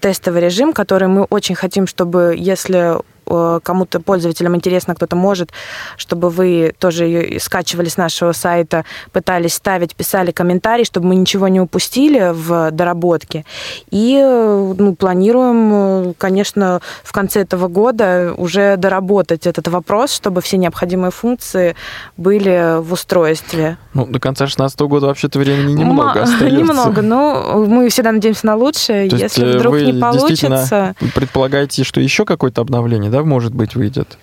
[0.00, 5.50] тестовый режим, который мы очень хотим, чтобы если кому-то пользователям интересно, кто-то может,
[5.96, 11.48] чтобы вы тоже ее скачивали с нашего сайта, пытались ставить, писали комментарии, чтобы мы ничего
[11.48, 13.44] не упустили в доработке.
[13.90, 21.10] И ну, планируем, конечно, в конце этого года уже доработать этот вопрос, чтобы все необходимые
[21.10, 21.76] функции
[22.16, 23.76] были в устройстве.
[23.94, 26.58] Ну, до конца 2016 года вообще-то времени немного М- остается.
[26.58, 29.08] Немного, но мы всегда надеемся на лучшее.
[29.08, 30.94] То Если э, вдруг не получится...
[31.14, 34.18] предполагаете, что еще какое-то обновление, да, может быть, выйдет?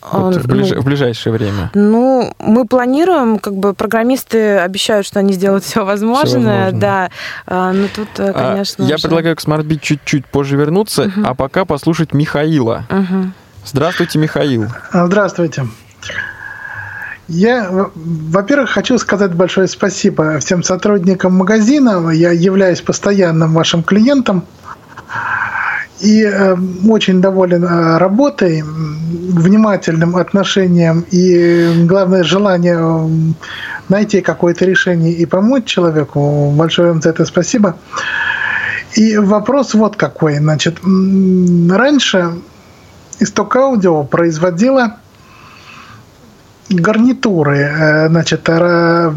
[0.00, 0.70] Вот в, ближ...
[0.70, 1.70] ну, в ближайшее время?
[1.74, 7.10] Ну, мы планируем, как бы программисты обещают, что они сделают все возможное, все да.
[7.46, 8.86] А, но тут, э, а, конечно.
[8.86, 9.02] А, я уже...
[9.02, 11.20] предлагаю к SmartBit чуть-чуть позже вернуться, угу.
[11.22, 12.86] а пока послушать Михаила.
[12.88, 13.32] Угу.
[13.66, 14.68] Здравствуйте, Михаил.
[14.90, 15.66] Здравствуйте.
[17.28, 22.08] Я, во-первых, хочу сказать большое спасибо всем сотрудникам магазина.
[22.08, 24.44] Я являюсь постоянным вашим клиентом
[26.00, 26.56] и э,
[26.88, 33.08] очень доволен э, работой, внимательным отношением и, главное, желание
[33.88, 36.50] найти какое-то решение и помочь человеку.
[36.56, 37.76] Большое вам за это спасибо.
[38.94, 40.38] И вопрос вот какой.
[40.38, 40.78] Значит,
[41.70, 42.32] раньше
[43.20, 44.96] Исток Аудио производила
[46.70, 48.48] гарнитуры, э, значит,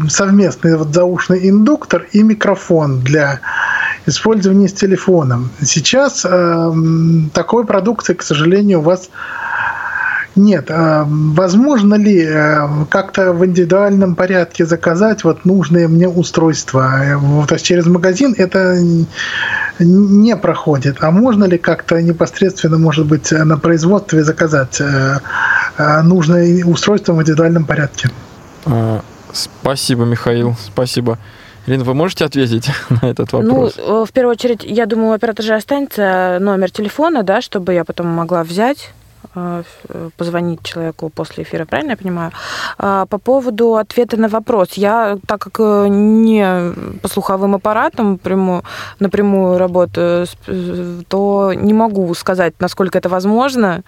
[0.08, 3.40] совместный вот заушный индуктор и микрофон для
[4.06, 5.50] использования с телефоном.
[5.62, 6.72] Сейчас э,
[7.32, 9.10] такой продукции, к сожалению, у вас
[10.36, 10.66] нет.
[10.68, 16.92] Э, возможно ли э, как-то в индивидуальном порядке заказать вот нужные мне устройства?
[17.48, 18.78] То есть через магазин это
[19.78, 20.98] не проходит.
[21.00, 24.80] А можно ли как-то непосредственно, может быть, на производстве заказать
[25.76, 28.08] Э, нужное устройство в индивидуальном порядке.
[28.64, 29.02] А,
[29.32, 31.18] спасибо, Михаил, спасибо.
[31.66, 32.70] Ирина, вы можете ответить
[33.02, 33.74] на этот вопрос?
[33.76, 37.72] Ну, э, в первую очередь, я думаю, у оператора же останется номер телефона, да, чтобы
[37.72, 38.90] я потом могла взять
[39.34, 39.62] э,
[40.18, 42.32] позвонить человеку после эфира, правильно я понимаю?
[42.76, 44.74] А, по поводу ответа на вопрос.
[44.74, 48.62] Я, так как не по слуховым аппаратам прямую,
[48.98, 50.26] напрямую работаю,
[51.08, 53.82] то не могу сказать, насколько это возможно.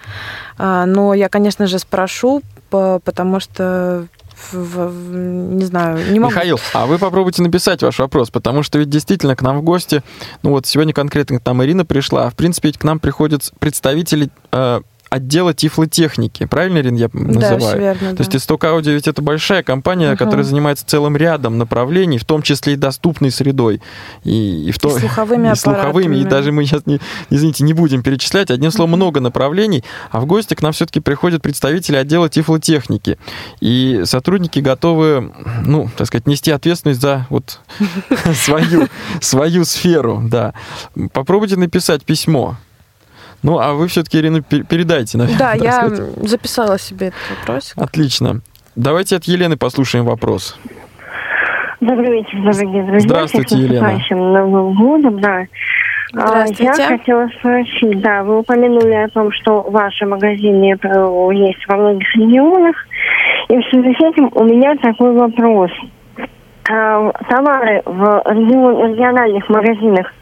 [0.56, 4.06] А, но я, конечно же, спрошу, потому что
[4.52, 6.32] в, в, не знаю, не могу.
[6.32, 10.02] Михаил, а вы попробуйте написать ваш вопрос, потому что ведь действительно к нам в гости,
[10.42, 14.30] ну вот сегодня конкретно там Ирина пришла, а в принципе ведь к нам приходят представители
[14.52, 14.80] э,
[15.16, 17.58] отдела тифлотехники, правильно, Ирина, я называю?
[17.58, 18.22] Да, все верно, То да.
[18.22, 20.18] есть Исток Аудио ведь это большая компания, угу.
[20.18, 23.80] которая занимается целым рядом направлений, в том числе и доступной средой.
[24.24, 24.88] И, и, в то...
[24.96, 27.00] и слуховыми и слуховыми, и даже мы сейчас, не,
[27.30, 28.50] извините, не будем перечислять.
[28.50, 28.96] Одним словом, угу.
[28.96, 33.18] много направлений, а в гости к нам все-таки приходят представители отдела тифлотехники.
[33.60, 35.32] И сотрудники готовы,
[35.64, 37.60] ну, так сказать, нести ответственность за вот
[38.34, 38.88] свою,
[39.20, 40.54] свою сферу, да.
[41.12, 42.56] Попробуйте написать письмо
[43.42, 45.38] ну, а вы все-таки, Ирина, передайте, наверное.
[45.38, 45.88] Да, я
[46.22, 47.72] записала себе этот вопрос.
[47.76, 48.40] Отлично.
[48.74, 50.58] Давайте от Елены послушаем вопрос.
[51.80, 53.08] Добрый вечер, дорогие друзья.
[53.08, 54.00] Здравствуйте, Елена.
[54.00, 55.46] С Новым годом, да.
[56.14, 56.64] А, Здравствуйте.
[56.64, 62.14] Я хотела спросить, да, вы упомянули о том, что в вашем магазине есть во многих
[62.16, 62.76] регионах.
[63.48, 65.70] И в связи с этим у меня такой вопрос.
[66.70, 70.12] А, товары в региональных магазинах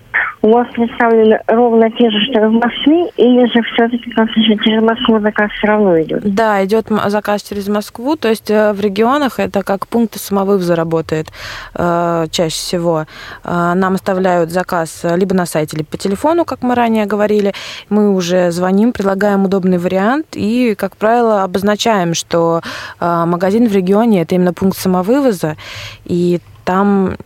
[0.49, 5.18] вас представлены ровно те же, что и в Москве, или же все-таки как-то через Москву
[5.20, 6.22] заказ все равно идет?
[6.34, 11.28] Да, идет заказ через Москву, то есть э, в регионах это как пункты самовывоза работает
[11.74, 13.07] э, чаще всего.
[13.42, 17.55] Э, нам оставляют заказ либо на сайте, либо по телефону, как мы ранее говорили.
[17.88, 22.61] Мы уже звоним, предлагаем удобный вариант и, как правило, обозначаем, что
[23.01, 25.57] магазин в регионе это именно пункт самовывоза,
[26.05, 27.16] и там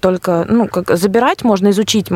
[0.00, 2.08] только, ну, как забирать можно изучить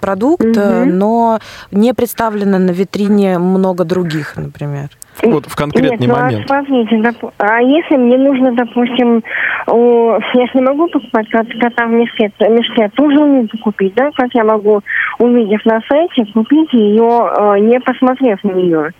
[0.00, 0.84] продукт, угу.
[0.86, 1.38] но
[1.70, 4.88] не представлено на витрине много других, например.
[5.22, 6.50] Вот в конкретный Нет, ну, момент.
[6.50, 9.22] А, смотрите, а если мне нужно, допустим,
[9.66, 14.10] я же не могу покупать кота в мешке, мешке тоже умею купить, да?
[14.14, 14.80] Как я могу,
[15.18, 18.92] увидев на сайте, купить ее, э, не посмотрев на нее?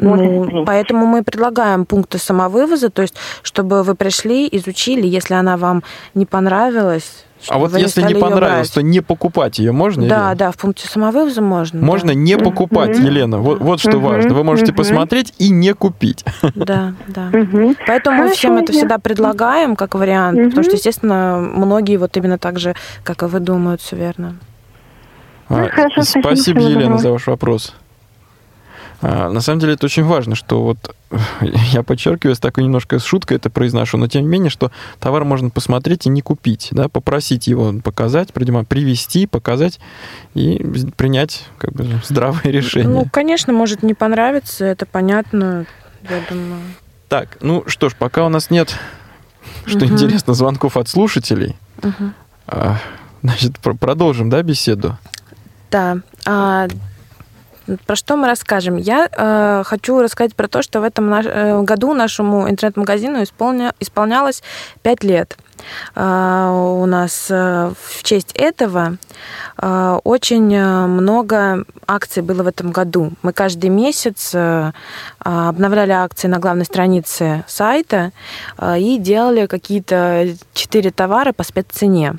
[0.00, 5.82] Ну, поэтому мы предлагаем пункты самовывоза, то есть, чтобы вы пришли, изучили, если она вам
[6.14, 10.06] не понравилась, а вот если не понравилось, то не покупать ее можно?
[10.06, 10.34] Да, Елена?
[10.34, 11.80] да, в пункте самовывоза можно.
[11.80, 12.14] Можно да.
[12.14, 13.06] не покупать, mm-hmm.
[13.06, 13.38] Елена.
[13.38, 13.98] Вот, вот что mm-hmm.
[13.98, 14.34] важно.
[14.34, 14.76] Вы можете mm-hmm.
[14.76, 16.24] посмотреть и не купить.
[16.54, 17.30] Да, да.
[17.32, 17.76] Mm-hmm.
[17.86, 20.48] Поэтому Хорошо, мы всем это всегда предлагаем как вариант, mm-hmm.
[20.48, 24.36] потому что, естественно, многие вот именно так же, как и вы думают, все верно.
[25.48, 27.74] А, Хорошо, спасибо, спасибо, Елена, за ваш вопрос.
[29.02, 30.94] А, на самом деле это очень важно, что вот
[31.72, 35.24] я подчеркиваю, с такой немножко с шуткой это произношу, но тем не менее, что товар
[35.24, 39.80] можно посмотреть и не купить, да, попросить его показать, привести, показать
[40.34, 40.64] и
[40.96, 42.88] принять как бы здравое решение.
[42.88, 45.66] Ну, конечно, может не понравиться, это понятно,
[46.02, 46.60] я думаю.
[47.08, 48.76] Так, ну что ж, пока у нас нет,
[49.64, 49.94] что угу.
[49.94, 52.12] интересно, звонков от слушателей, угу.
[53.22, 54.98] значит, продолжим, да, беседу?
[55.70, 55.98] Да.
[56.26, 56.68] А,
[57.86, 58.76] про что мы расскажем?
[58.76, 63.74] Я э, хочу рассказать про то, что в этом наш, э, году нашему интернет-магазину исполня,
[63.80, 64.42] исполнялось
[64.82, 65.36] 5 лет.
[65.94, 68.96] Uh, у нас uh, в честь этого
[69.58, 73.12] uh, очень много акций было в этом году.
[73.20, 74.34] Мы каждый месяц
[75.18, 78.12] обновляли акции на главной странице сайта
[78.78, 82.14] и делали какие-то четыре товара по спеццене.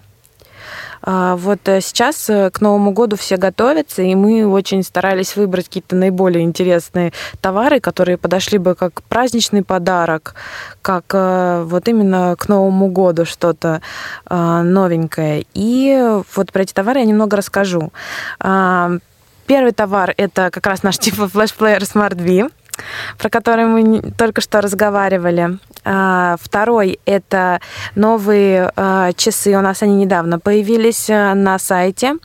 [1.01, 5.65] А, вот э, сейчас э, к Новому году все готовятся, и мы очень старались выбрать
[5.65, 7.11] какие-то наиболее интересные
[7.41, 10.35] товары, которые подошли бы как праздничный подарок,
[10.81, 13.81] как э, вот именно к Новому году что-то
[14.25, 15.45] а, новенькое.
[15.53, 17.91] И вот про эти товары я немного расскажу.
[18.39, 18.91] А,
[19.47, 22.49] первый товар– это как раз наш типа флешплеер Smart V
[23.17, 25.59] про который мы только что разговаривали.
[25.83, 27.59] А, второй– это
[27.95, 29.57] новые а, часы.
[29.57, 32.15] У нас они недавно появились а, на сайте.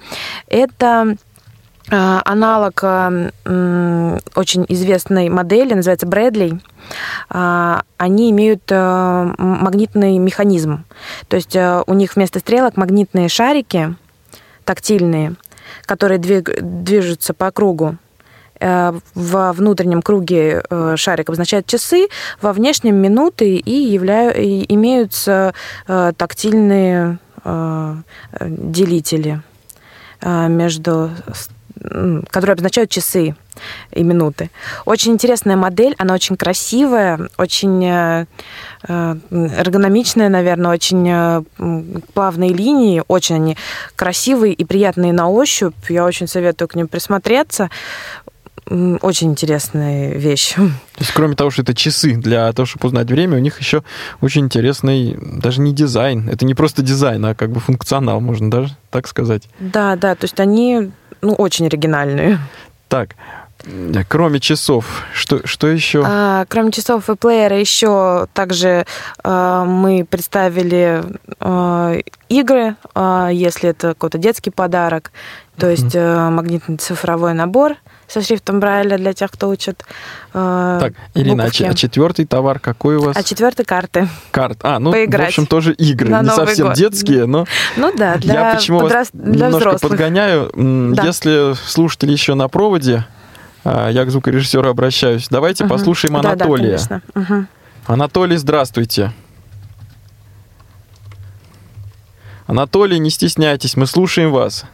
[0.49, 1.17] Это
[1.89, 6.61] аналог очень известной модели, называется Брэдли.
[7.29, 10.85] Они имеют магнитный механизм.
[11.29, 13.95] То есть у них вместо стрелок магнитные шарики
[14.65, 15.37] тактильные,
[15.85, 17.99] которые движутся по кругу.
[18.61, 22.09] Э, во внутреннем круге э, шарик обозначает часы,
[22.41, 25.55] во внешнем минуты и, являю, и имеются
[25.87, 27.19] э, тактильные
[28.41, 29.41] делители
[30.21, 31.11] между
[32.31, 33.37] которые обозначают часы
[33.93, 34.51] и минуты.
[34.85, 37.85] Очень интересная модель, она очень красивая, очень
[38.85, 41.47] эргономичная, наверное, очень
[42.15, 43.57] плавные линии, очень они
[43.95, 45.77] красивые и приятные на ощупь.
[45.89, 47.71] Я очень советую к ним присмотреться
[48.69, 50.55] очень интересная вещь.
[50.55, 53.83] То есть, кроме того, что это часы для того, чтобы узнать время, у них еще
[54.21, 58.77] очень интересный, даже не дизайн, это не просто дизайн, а как бы функционал, можно даже
[58.91, 59.49] так сказать.
[59.61, 60.91] Да, да, то есть они
[61.23, 62.39] ну, очень оригинальные.
[62.89, 63.15] Так,
[64.09, 66.05] Кроме часов, что, что еще?
[66.07, 68.87] А, кроме часов и плеера еще также
[69.25, 71.03] а, мы представили
[71.41, 71.97] а,
[72.29, 75.11] игры, а, если это какой-то детский подарок,
[75.57, 77.77] то есть а, магнитный цифровой набор
[78.09, 79.83] со шрифтом Брайля для тех, кто учит
[80.33, 83.17] э, Так, Ирина, а, а четвертый товар какой у вас?
[83.17, 84.09] А четвертый карты.
[84.31, 84.59] Карт.
[84.63, 86.09] А, ну, Поиграть в общем, тоже игры.
[86.09, 86.77] На Не Новый совсем год.
[86.77, 87.47] детские, но...
[87.77, 89.09] Ну да, для Я почему подрас...
[89.13, 89.91] вас для немножко взрослых.
[89.91, 90.51] подгоняю.
[90.55, 91.03] Да.
[91.05, 93.07] Если слушатели еще на проводе,
[93.65, 95.27] а, я к звукорежиссеру обращаюсь.
[95.29, 95.75] Давайте угу.
[95.75, 96.79] послушаем Анатолия.
[96.89, 97.47] Да, да, угу.
[97.87, 99.13] Анатолий, здравствуйте.
[102.47, 104.65] Анатолий, не стесняйтесь, мы слушаем вас.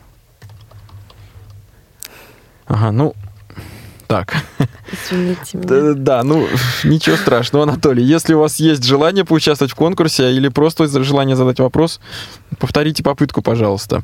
[2.66, 3.14] Ага, ну,
[4.06, 4.34] так.
[4.92, 5.68] Извините меня.
[5.68, 6.46] Да, да, ну,
[6.84, 8.04] ничего страшного, Анатолий.
[8.04, 11.98] Если у вас есть желание поучаствовать в конкурсе или просто желание задать вопрос,
[12.58, 14.02] повторите попытку, пожалуйста.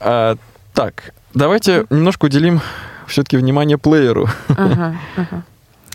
[0.00, 0.36] А,
[0.74, 2.60] так, давайте немножко уделим
[3.06, 4.28] все-таки внимание плееру.
[4.48, 5.44] Ага, ага.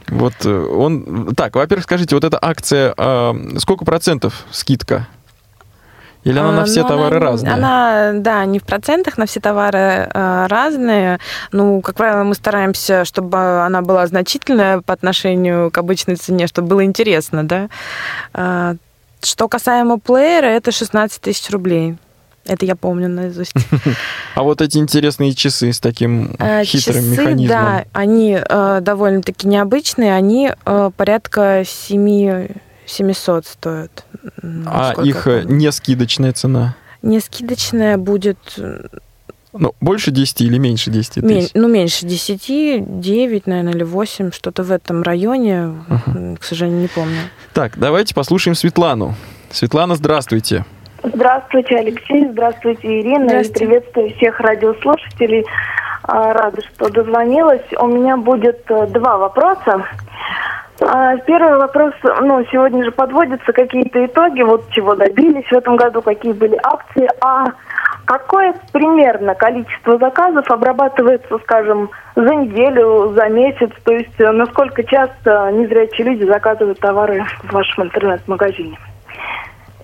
[0.07, 1.35] Вот э, он...
[1.35, 5.07] Так, во-первых, скажите, вот эта акция, а, сколько процентов скидка?
[6.27, 7.53] Или она на все Но товары она, разные?
[7.53, 11.19] Она, да, не в процентах, на все товары э, разные.
[11.53, 16.67] Ну, как правило, мы стараемся, чтобы она была значительная по отношению к обычной цене, чтобы
[16.67, 17.69] было интересно, да.
[18.33, 18.75] Э,
[19.23, 21.95] что касаемо плеера, это 16 тысяч рублей.
[22.45, 23.53] Это я помню наизусть.
[24.35, 26.31] А вот эти интересные часы с таким
[26.63, 27.47] хитрым часы, механизмом?
[27.47, 30.13] Да, они э, довольно-таки необычные.
[30.13, 32.47] Они э, порядка 7
[32.87, 34.05] 700 стоят.
[34.65, 36.75] А их э, не скидочная цена?
[37.01, 38.37] Не скидочная будет...
[39.53, 41.23] Ну, больше 10 или меньше 10 тысяч?
[41.23, 46.37] Мен, ну, меньше 10, 9, наверное, или 8, что-то в этом районе, uh-huh.
[46.37, 47.21] к сожалению, не помню.
[47.53, 49.15] Так, давайте послушаем Светлану.
[49.49, 50.65] Светлана, здравствуйте.
[51.03, 53.29] Здравствуйте, Алексей, здравствуйте, Ирина.
[53.29, 53.63] Здравствуйте.
[53.63, 55.45] И приветствую всех радиослушателей.
[56.03, 57.65] А, рада, что дозвонилась.
[57.79, 59.85] У меня будет э, два вопроса.
[60.79, 66.01] А, первый вопрос, ну, сегодня же подводятся какие-то итоги, вот чего добились в этом году,
[66.01, 67.45] какие были акции, а
[68.05, 75.51] какое примерно количество заказов обрабатывается, скажем, за неделю, за месяц, то есть э, насколько часто
[75.51, 78.77] незрячие люди заказывают товары в вашем интернет-магазине?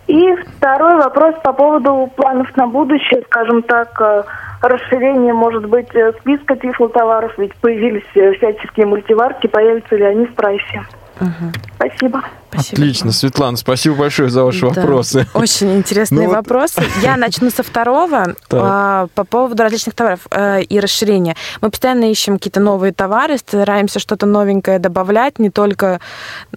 [0.08, 4.24] И второй вопрос по поводу планов на будущее, скажем так, э,
[4.62, 10.36] расширение, может быть, э, списка тифлотоваров, ведь появились э, всяческие мультиварки, появятся ли они в
[10.36, 10.84] прайсе?
[11.22, 11.51] Угу.
[11.76, 12.22] Спасибо.
[12.54, 12.82] Спасибо.
[12.82, 14.82] Отлично, Светлана, спасибо большое за ваши да.
[14.82, 15.28] вопросы.
[15.34, 16.76] Очень интересные ну, вопросы.
[16.82, 17.04] Вот...
[17.04, 21.36] Я начну со второго а, по поводу различных товаров э, и расширения.
[21.62, 25.99] Мы постоянно ищем какие-то новые товары, стараемся что-то новенькое добавлять, не только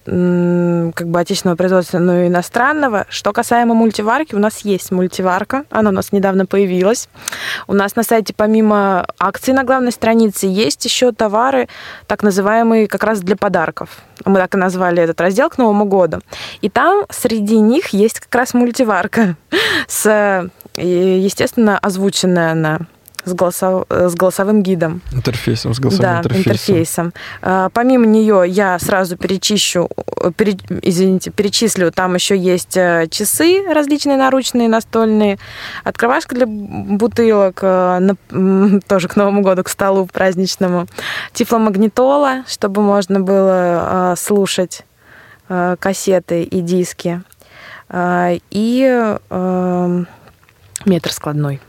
[0.05, 3.07] как бы отечественного производства, но и иностранного.
[3.09, 7.09] Что касаемо мультиварки, у нас есть мультиварка, она у нас недавно появилась.
[7.67, 11.69] У нас на сайте помимо акций на главной странице есть еще товары,
[12.07, 13.89] так называемые как раз для подарков.
[14.25, 16.21] Мы так и назвали этот раздел к Новому году.
[16.61, 19.37] И там среди них есть как раз мультиварка
[19.89, 22.81] с, естественно, озвученная она
[23.27, 23.87] с, голосов...
[23.91, 25.03] с голосовым гидом.
[25.13, 26.53] Интерфейсом, с голосовым да, интерфейсом.
[26.53, 27.13] интерфейсом.
[27.43, 29.91] А, помимо нее я сразу перечищу,
[30.37, 30.57] пере...
[30.83, 35.39] извините, перечислю, там еще есть э, часы различные наручные, настольные,
[35.83, 37.99] открывашка для бутылок, э,
[38.31, 38.81] на...
[38.89, 40.87] тоже к Новому году, к столу праздничному,
[41.33, 44.86] тифломагнитола, чтобы можно было э, слушать
[45.49, 47.23] кассеты и диски,
[47.91, 49.17] и
[50.85, 51.61] метр складной.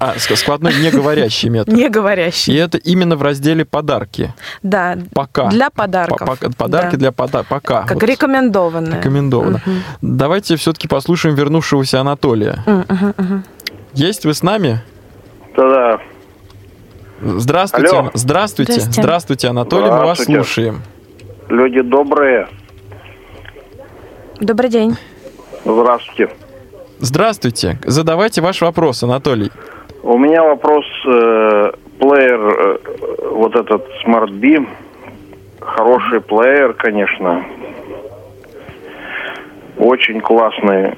[0.00, 1.74] А, складной не говорящий метод.
[1.74, 2.52] Не говорящий.
[2.52, 4.34] И это именно в разделе подарки.
[4.62, 4.98] Да.
[5.14, 5.48] Пока.
[5.48, 6.38] Для подарков.
[6.58, 6.98] Подарки да.
[6.98, 7.84] для пода пока.
[7.84, 8.02] Как вот.
[8.02, 8.98] рекомендованные.
[8.98, 9.60] Рекомендовано.
[9.64, 9.74] Угу.
[10.02, 12.58] Давайте все-таки послушаем вернувшегося Анатолия.
[12.66, 13.42] Угу, угу.
[13.94, 14.82] Есть вы с нами?
[15.56, 16.00] Да-да.
[17.22, 17.96] Здравствуйте.
[17.96, 18.10] Алло.
[18.12, 18.72] Здравствуйте.
[18.72, 19.02] Здравствуйте.
[19.02, 20.32] Здравствуйте, Анатолий, Здравствуйте.
[20.32, 20.82] мы вас слушаем.
[21.48, 22.48] Люди добрые.
[24.40, 24.96] Добрый день.
[25.64, 26.30] Здравствуйте.
[26.98, 27.78] Здравствуйте.
[27.84, 29.50] Задавайте ваш вопрос, Анатолий.
[30.02, 30.84] У меня вопрос.
[31.06, 32.78] Э, плеер, э,
[33.30, 34.66] вот этот Smart Beam,
[35.60, 37.44] хороший плеер, конечно.
[39.78, 40.94] Очень классный.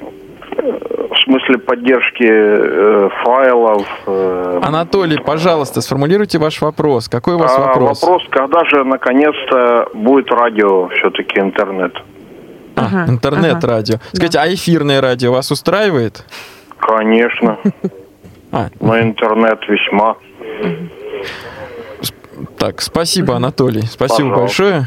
[0.50, 3.86] В смысле поддержки э, файлов.
[4.06, 7.08] Э, Анатолий, пожалуйста, сформулируйте ваш вопрос.
[7.08, 8.02] Какой у вас а, вопрос?
[8.02, 11.92] Вопрос, когда же наконец-то будет радио, все-таки интернет?
[12.76, 13.96] А, ага, интернет-радио.
[13.96, 14.04] Ага.
[14.12, 14.44] Скажите, да.
[14.44, 16.24] а эфирное радио вас устраивает?
[16.78, 17.58] Конечно.
[18.52, 18.68] А.
[18.80, 20.16] На интернет весьма.
[22.58, 23.82] Так, спасибо, Анатолий.
[23.82, 24.40] Спасибо Пожалуйста.
[24.40, 24.86] большое.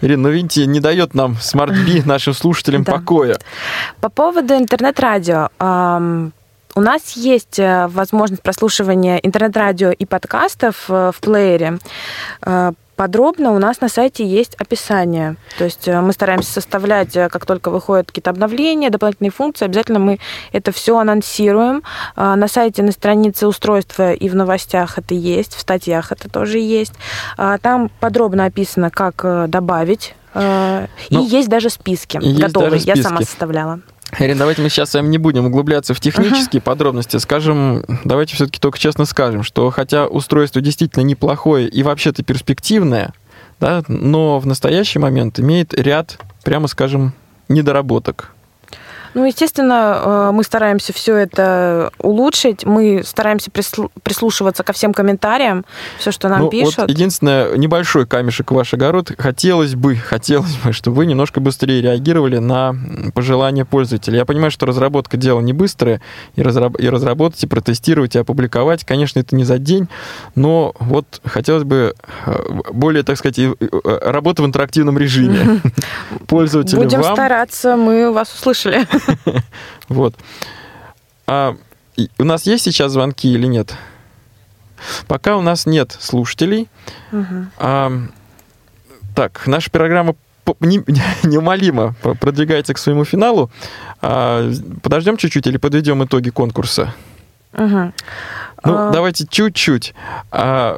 [0.00, 2.92] Ирина, ну видите, не дает нам смарт-би нашим слушателям да.
[2.92, 3.38] покоя.
[4.00, 5.48] По поводу интернет-радио.
[6.76, 11.78] У нас есть э, возможность прослушивания интернет-радио и подкастов э, в плеере.
[13.00, 15.36] Подробно у нас на сайте есть описание.
[15.56, 19.98] То есть э, мы стараемся составлять, э, как только выходят какие-то обновления, дополнительные функции, обязательно
[19.98, 20.18] мы
[20.52, 21.82] это все анонсируем.
[22.14, 26.58] А, на сайте, на странице устройства и в новостях это есть, в статьях это тоже
[26.58, 26.92] есть.
[27.38, 30.14] А, там подробно описано, как э, добавить.
[30.34, 32.98] Ну, и есть даже списки готовые, даже списки.
[32.98, 33.80] я сама составляла.
[34.18, 36.64] Ирина, давайте мы сейчас с вами не будем углубляться в технические uh-huh.
[36.64, 37.16] подробности.
[37.18, 43.12] Скажем, давайте все-таки только честно скажем, что хотя устройство действительно неплохое и вообще-то перспективное,
[43.60, 47.12] да, но в настоящий момент имеет ряд, прямо скажем,
[47.48, 48.32] недоработок.
[49.14, 52.64] Ну, естественно, э, мы стараемся все это улучшить.
[52.64, 55.64] Мы стараемся прислушиваться ко всем комментариям,
[55.98, 56.78] все, что нам ну, пишут.
[56.78, 59.12] Вот единственное, небольшой камешек в ваш огород.
[59.18, 62.74] Хотелось бы, хотелось бы, чтобы вы немножко быстрее реагировали на
[63.14, 64.18] пожелания пользователя.
[64.18, 66.00] Я понимаю, что разработка дело не быстрое,
[66.36, 69.88] и, разраб и разработать, и протестировать, и опубликовать, конечно, это не за день,
[70.34, 71.94] но вот хотелось бы
[72.26, 72.42] э,
[72.72, 73.52] более, так сказать, э,
[74.02, 75.60] работы в интерактивном режиме.
[76.26, 78.86] Пользователям Будем стараться, мы вас услышали.
[79.88, 80.14] Вот.
[81.26, 81.56] А
[82.18, 83.74] у нас есть сейчас звонки или нет?
[85.06, 86.68] Пока у нас нет слушателей.
[87.58, 87.92] А,
[89.14, 90.16] так, наша программа
[90.60, 93.50] неумолимо продвигается к своему финалу.
[94.00, 94.50] А,
[94.82, 96.94] подождем чуть-чуть или подведем итоги конкурса?
[97.52, 97.92] Угу.
[98.64, 98.90] Ну, а...
[98.90, 99.94] давайте чуть-чуть.
[100.30, 100.76] А,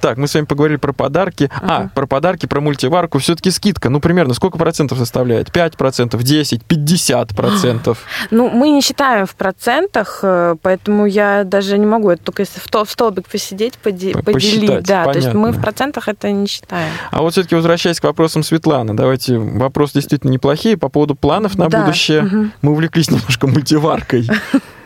[0.00, 1.44] так, мы с вами поговорили про подарки.
[1.44, 1.66] Uh-huh.
[1.68, 3.18] А, про подарки, про мультиварку.
[3.18, 3.90] Все-таки скидка.
[3.90, 5.52] Ну, примерно сколько процентов составляет?
[5.52, 7.98] 5 процентов, 10, 50 процентов?
[8.30, 12.10] Ну, мы не считаем в процентах, э, поэтому я даже не могу.
[12.10, 14.84] Это только если в, столбик посидеть, поди, поделить.
[14.84, 15.12] Да, понятно.
[15.12, 16.92] то есть мы в процентах это не считаем.
[17.10, 20.76] А вот все-таки возвращаясь к вопросам Светланы, давайте, вопросы действительно неплохие.
[20.76, 21.80] По поводу планов на да.
[21.80, 22.24] будущее.
[22.24, 22.50] Угу.
[22.62, 24.28] Мы увлеклись немножко мультиваркой.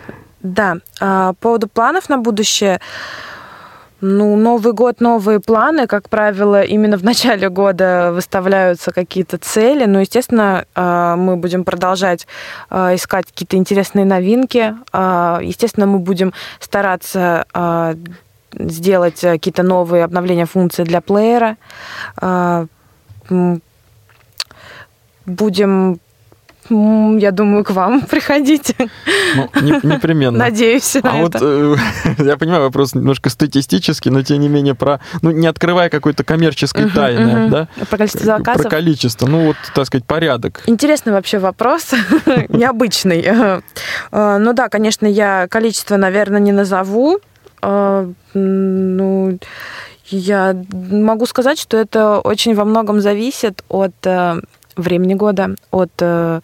[0.44, 2.78] Да, а, по поводу планов на будущее.
[4.02, 5.86] Ну, Новый год, новые планы.
[5.86, 9.86] Как правило, именно в начале года выставляются какие-то цели.
[9.86, 12.26] Ну, естественно, а, мы будем продолжать
[12.68, 14.74] а, искать какие-то интересные новинки.
[14.92, 17.46] Естественно, мы будем стараться
[18.52, 21.56] сделать какие-то новые обновления функций для плеера.
[25.26, 25.98] Будем
[26.70, 28.74] я думаю, к вам приходите.
[29.36, 30.38] Ну, не, непременно.
[30.38, 31.76] Надеюсь А вот э,
[32.18, 36.86] я понимаю, вопрос немножко статистический, но тем не менее про, ну, не открывая какой-то коммерческой
[36.86, 37.48] uh-huh, тайны, uh-huh.
[37.50, 37.68] да?
[37.88, 38.62] Про количество заказов.
[38.62, 40.62] Про количество, ну вот, так сказать, порядок.
[40.66, 41.90] Интересный вообще вопрос,
[42.48, 43.24] необычный.
[43.24, 43.60] Э,
[44.38, 47.18] ну да, конечно, я количество, наверное, не назову.
[47.62, 49.38] Э, ну,
[50.08, 54.40] я могу сказать, что это очень во многом зависит от э,
[54.76, 56.40] времени года, от э,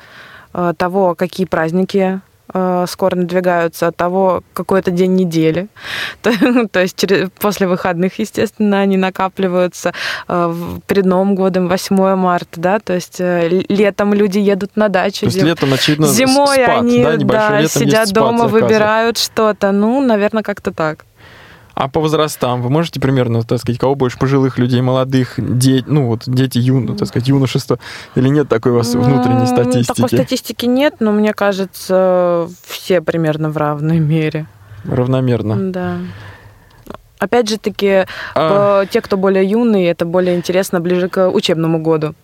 [0.55, 2.21] э, того, какие праздники
[2.89, 5.69] скоро надвигаются, от того, какой это день недели.
[6.73, 9.95] То, есть через, после выходных, естественно, они накапливаются
[10.27, 15.21] перед Новым годом, 8 марта, да, то есть летом люди едут на дачу.
[15.21, 19.71] То есть летом, очевидно, Зимой спад, они да, да, сидят дома, выбирают что-то.
[19.71, 21.05] Ну, наверное, как-то так.
[21.81, 26.09] А по возрастам вы можете примерно, так сказать, кого больше пожилых людей, молодых, дети, ну
[26.09, 27.79] вот дети, юно, так сказать, юношество,
[28.15, 30.03] или нет такой у вас внутренней статистики?
[30.03, 34.45] Такой статистики нет, но мне кажется, все примерно в равной мере.
[34.85, 35.73] Равномерно.
[35.73, 35.97] Да.
[37.19, 38.05] Опять же таки,
[38.35, 38.85] а...
[38.85, 42.15] те, кто более юные, это более интересно ближе к учебному году.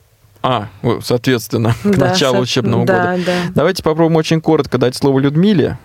[0.42, 0.68] А,
[1.02, 3.22] соответственно, к да, началу учебного да, года.
[3.24, 3.32] Да.
[3.54, 5.78] Давайте попробуем очень коротко дать слово Людмиле.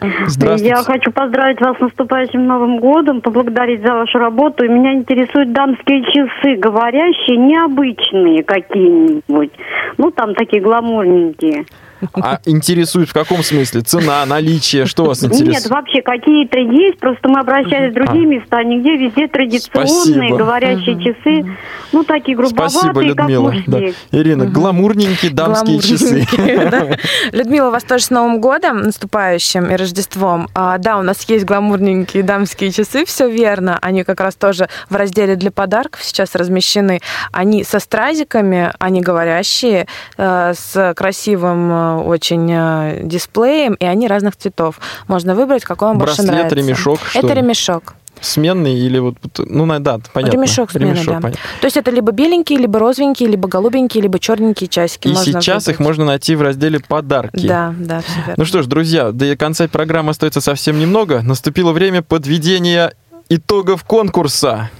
[0.00, 0.66] Здравствуйте.
[0.66, 4.64] Я хочу поздравить вас с наступающим Новым годом, поблагодарить за вашу работу.
[4.64, 9.50] И меня интересуют дамские часы, говорящие, необычные какие-нибудь.
[9.98, 11.66] Ну, там такие гламурненькие.
[12.14, 13.82] А интересует в каком смысле?
[13.82, 15.62] Цена, наличие, что вас интересует?
[15.62, 18.28] Нет, вообще какие-то есть, просто мы обращались в другие а.
[18.28, 21.44] места, нигде везде традиционные говорящие часы,
[21.92, 23.54] ну такие грубоватые, Спасибо, Людмила.
[23.66, 23.80] да.
[24.12, 26.26] Ирина, гламурненькие дамские часы.
[27.32, 30.48] Людмила, вас тоже с Новым годом наступающим и Рождеством.
[30.54, 33.78] А, да, у нас есть гламурненькие дамские часы, все верно.
[33.80, 37.00] Они как раз тоже в разделе для подарков сейчас размещены.
[37.32, 39.86] Они со стразиками, они говорящие,
[40.16, 44.80] э, с красивым э, очень э, дисплеем, и они разных цветов.
[45.08, 46.56] Можно выбрать, какой вам Браслет, больше нравится.
[46.56, 47.94] ремешок, что Это ремешок.
[48.20, 50.36] Сменный или вот, ну, да, понятно.
[50.36, 51.20] Ремешок сменный, Ремешок, да.
[51.20, 51.42] Понятно.
[51.60, 55.08] То есть это либо беленькие, либо розовенькие, либо голубенькие, либо черненькие часики.
[55.08, 55.68] И сейчас выбрать.
[55.68, 57.46] их можно найти в разделе «Подарки».
[57.46, 58.34] Да, да, все верно.
[58.36, 61.22] Ну что ж, друзья, до конца программы остается совсем немного.
[61.22, 62.92] Наступило время подведения
[63.30, 64.70] итогов конкурса.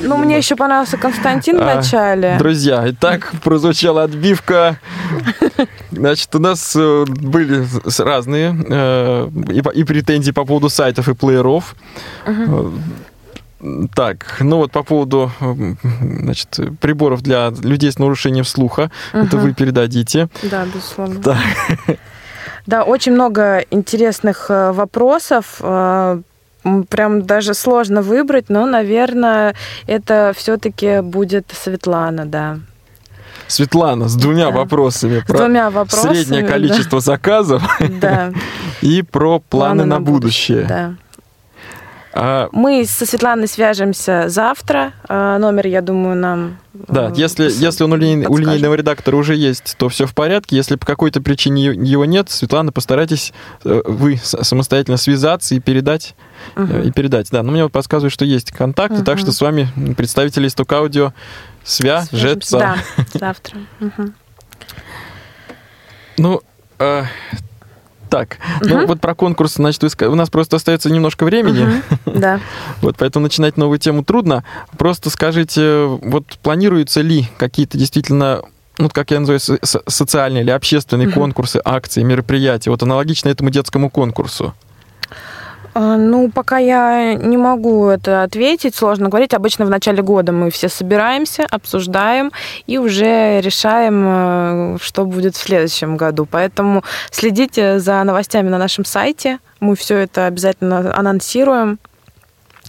[0.00, 2.36] Ну, мне еще понравился Константин в а, начале.
[2.38, 4.78] Друзья, итак, прозвучала отбивка.
[5.90, 7.66] Значит, у нас э, были
[7.98, 9.28] разные э,
[9.74, 11.74] и претензии по поводу сайтов и плееров.
[12.26, 12.70] Э,
[13.94, 15.32] так, ну вот по поводу
[16.00, 19.24] значит, приборов для людей с нарушением слуха, угу.
[19.24, 20.28] это вы передадите.
[20.44, 21.20] Да, безусловно.
[21.20, 21.38] Да.
[22.66, 25.60] Да, очень много интересных вопросов
[26.88, 29.54] прям даже сложно выбрать, но, наверное,
[29.86, 32.58] это все-таки будет Светлана, да.
[33.46, 34.58] Светлана, с двумя да.
[34.58, 35.22] вопросами.
[35.26, 36.14] С двумя вопросами.
[36.14, 37.04] Среднее количество да.
[37.04, 37.62] заказов
[38.00, 38.32] да.
[38.82, 40.62] и про планы, планы на, на будущее.
[40.62, 40.66] будущее.
[40.68, 41.07] Да.
[42.12, 42.48] А...
[42.52, 44.92] Мы со Светланой свяжемся завтра.
[45.08, 46.58] А, номер, я думаю, нам...
[46.72, 50.56] Да, если, если он у, линей, у линейного редактора уже есть, то все в порядке.
[50.56, 53.32] Если по какой-то причине его нет, Светлана, постарайтесь
[53.64, 56.14] э, вы самостоятельно связаться и передать.
[56.56, 56.78] Угу.
[56.84, 57.42] И передать, да.
[57.42, 59.04] Но мне вот подсказывают, что есть контакты, угу.
[59.04, 61.12] так что с вами представители Исток Аудио
[61.64, 62.58] свяжется.
[62.58, 62.76] Да,
[63.14, 63.58] завтра.
[66.16, 66.42] Ну,
[66.78, 67.04] э,
[68.08, 68.68] так, угу.
[68.68, 71.64] ну вот про конкурс, значит, у нас просто остается немножко времени.
[71.64, 72.18] Угу.
[72.18, 72.40] Да.
[72.80, 74.42] вот поэтому начинать новую тему трудно.
[74.76, 78.42] Просто скажите, вот планируются ли какие-то действительно
[78.78, 81.20] ну, как я называю, социальные или общественные угу.
[81.20, 84.54] конкурсы, акции, мероприятия, вот аналогично этому детскому конкурсу?
[85.80, 89.32] А, ну, пока я не могу это ответить, сложно говорить.
[89.32, 92.32] Обычно в начале года мы все собираемся, обсуждаем
[92.66, 96.26] и уже решаем, э, что будет в следующем году.
[96.28, 99.38] Поэтому следите за новостями на нашем сайте.
[99.60, 101.78] Мы все это обязательно анонсируем.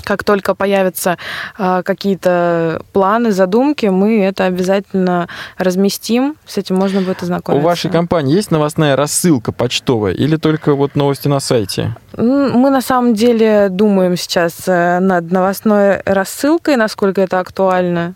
[0.03, 1.17] Как только появятся
[1.57, 5.27] э, какие-то планы, задумки, мы это обязательно
[5.57, 6.35] разместим.
[6.45, 7.63] С этим можно будет ознакомиться.
[7.63, 11.95] У вашей компании есть новостная рассылка почтовая или только вот новости на сайте?
[12.17, 18.15] Мы на самом деле думаем сейчас э, над новостной рассылкой, насколько это актуально.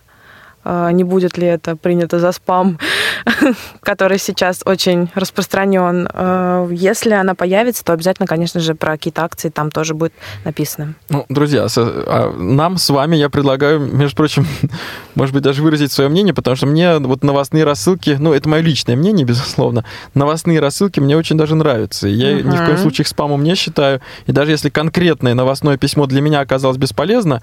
[0.65, 2.79] А, не будет ли это принято за спам.
[3.81, 6.07] который сейчас очень распространен.
[6.13, 10.13] Э, если она появится, то обязательно, конечно же, про какие-то акции там тоже будет
[10.45, 10.95] написано.
[11.09, 14.47] Ну, друзья, а нам с вами я предлагаю, между прочим,
[15.15, 18.61] может быть, даже выразить свое мнение, потому что мне вот новостные рассылки, ну, это мое
[18.61, 22.07] личное мнение, безусловно, новостные рассылки мне очень даже нравятся.
[22.07, 22.43] Я uh-huh.
[22.43, 24.01] ни в коем случае их спамом не считаю.
[24.25, 27.41] И даже если конкретное новостное письмо для меня оказалось бесполезно,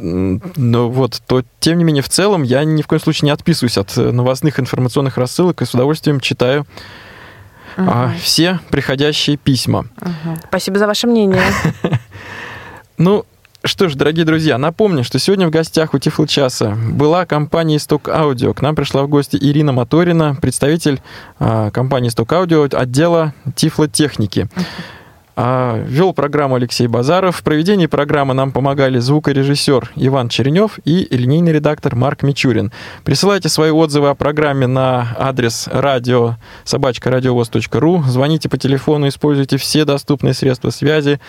[0.00, 3.78] ну вот, то тем не менее в целом я ни в коем случае не отписываюсь
[3.78, 6.66] от э, новостных информационных рассылок и с удовольствием читаю
[7.76, 7.86] угу.
[7.90, 9.86] а, все приходящие письма.
[10.00, 10.38] Угу.
[10.48, 11.42] Спасибо за ваше мнение.
[13.02, 13.24] Ну,
[13.64, 18.10] что ж, дорогие друзья, напомню, что сегодня в гостях у Тифлы Часа была компания «Исток
[18.10, 18.52] Аудио».
[18.52, 21.00] К нам пришла в гости Ирина Моторина, представитель
[21.38, 24.50] а, компании «Исток Аудио» отдела Тифлотехники.
[24.54, 24.64] Uh-huh.
[25.36, 27.36] А, вел программу Алексей Базаров.
[27.36, 32.72] В проведении программы нам помогали звукорежиссер Иван Черенев и линейный редактор Марк Мичурин.
[33.04, 38.02] Присылайте свои отзывы о программе на адрес радио собачка.радиовоз.ру.
[38.06, 41.20] Звоните по телефону, используйте все доступные средства связи,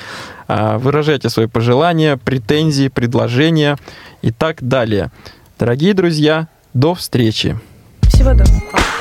[0.48, 3.78] а, выражайте свои пожелания, претензии, предложения
[4.22, 5.12] и так далее.
[5.58, 7.58] Дорогие друзья, до встречи.
[8.02, 8.91] Всего доброго.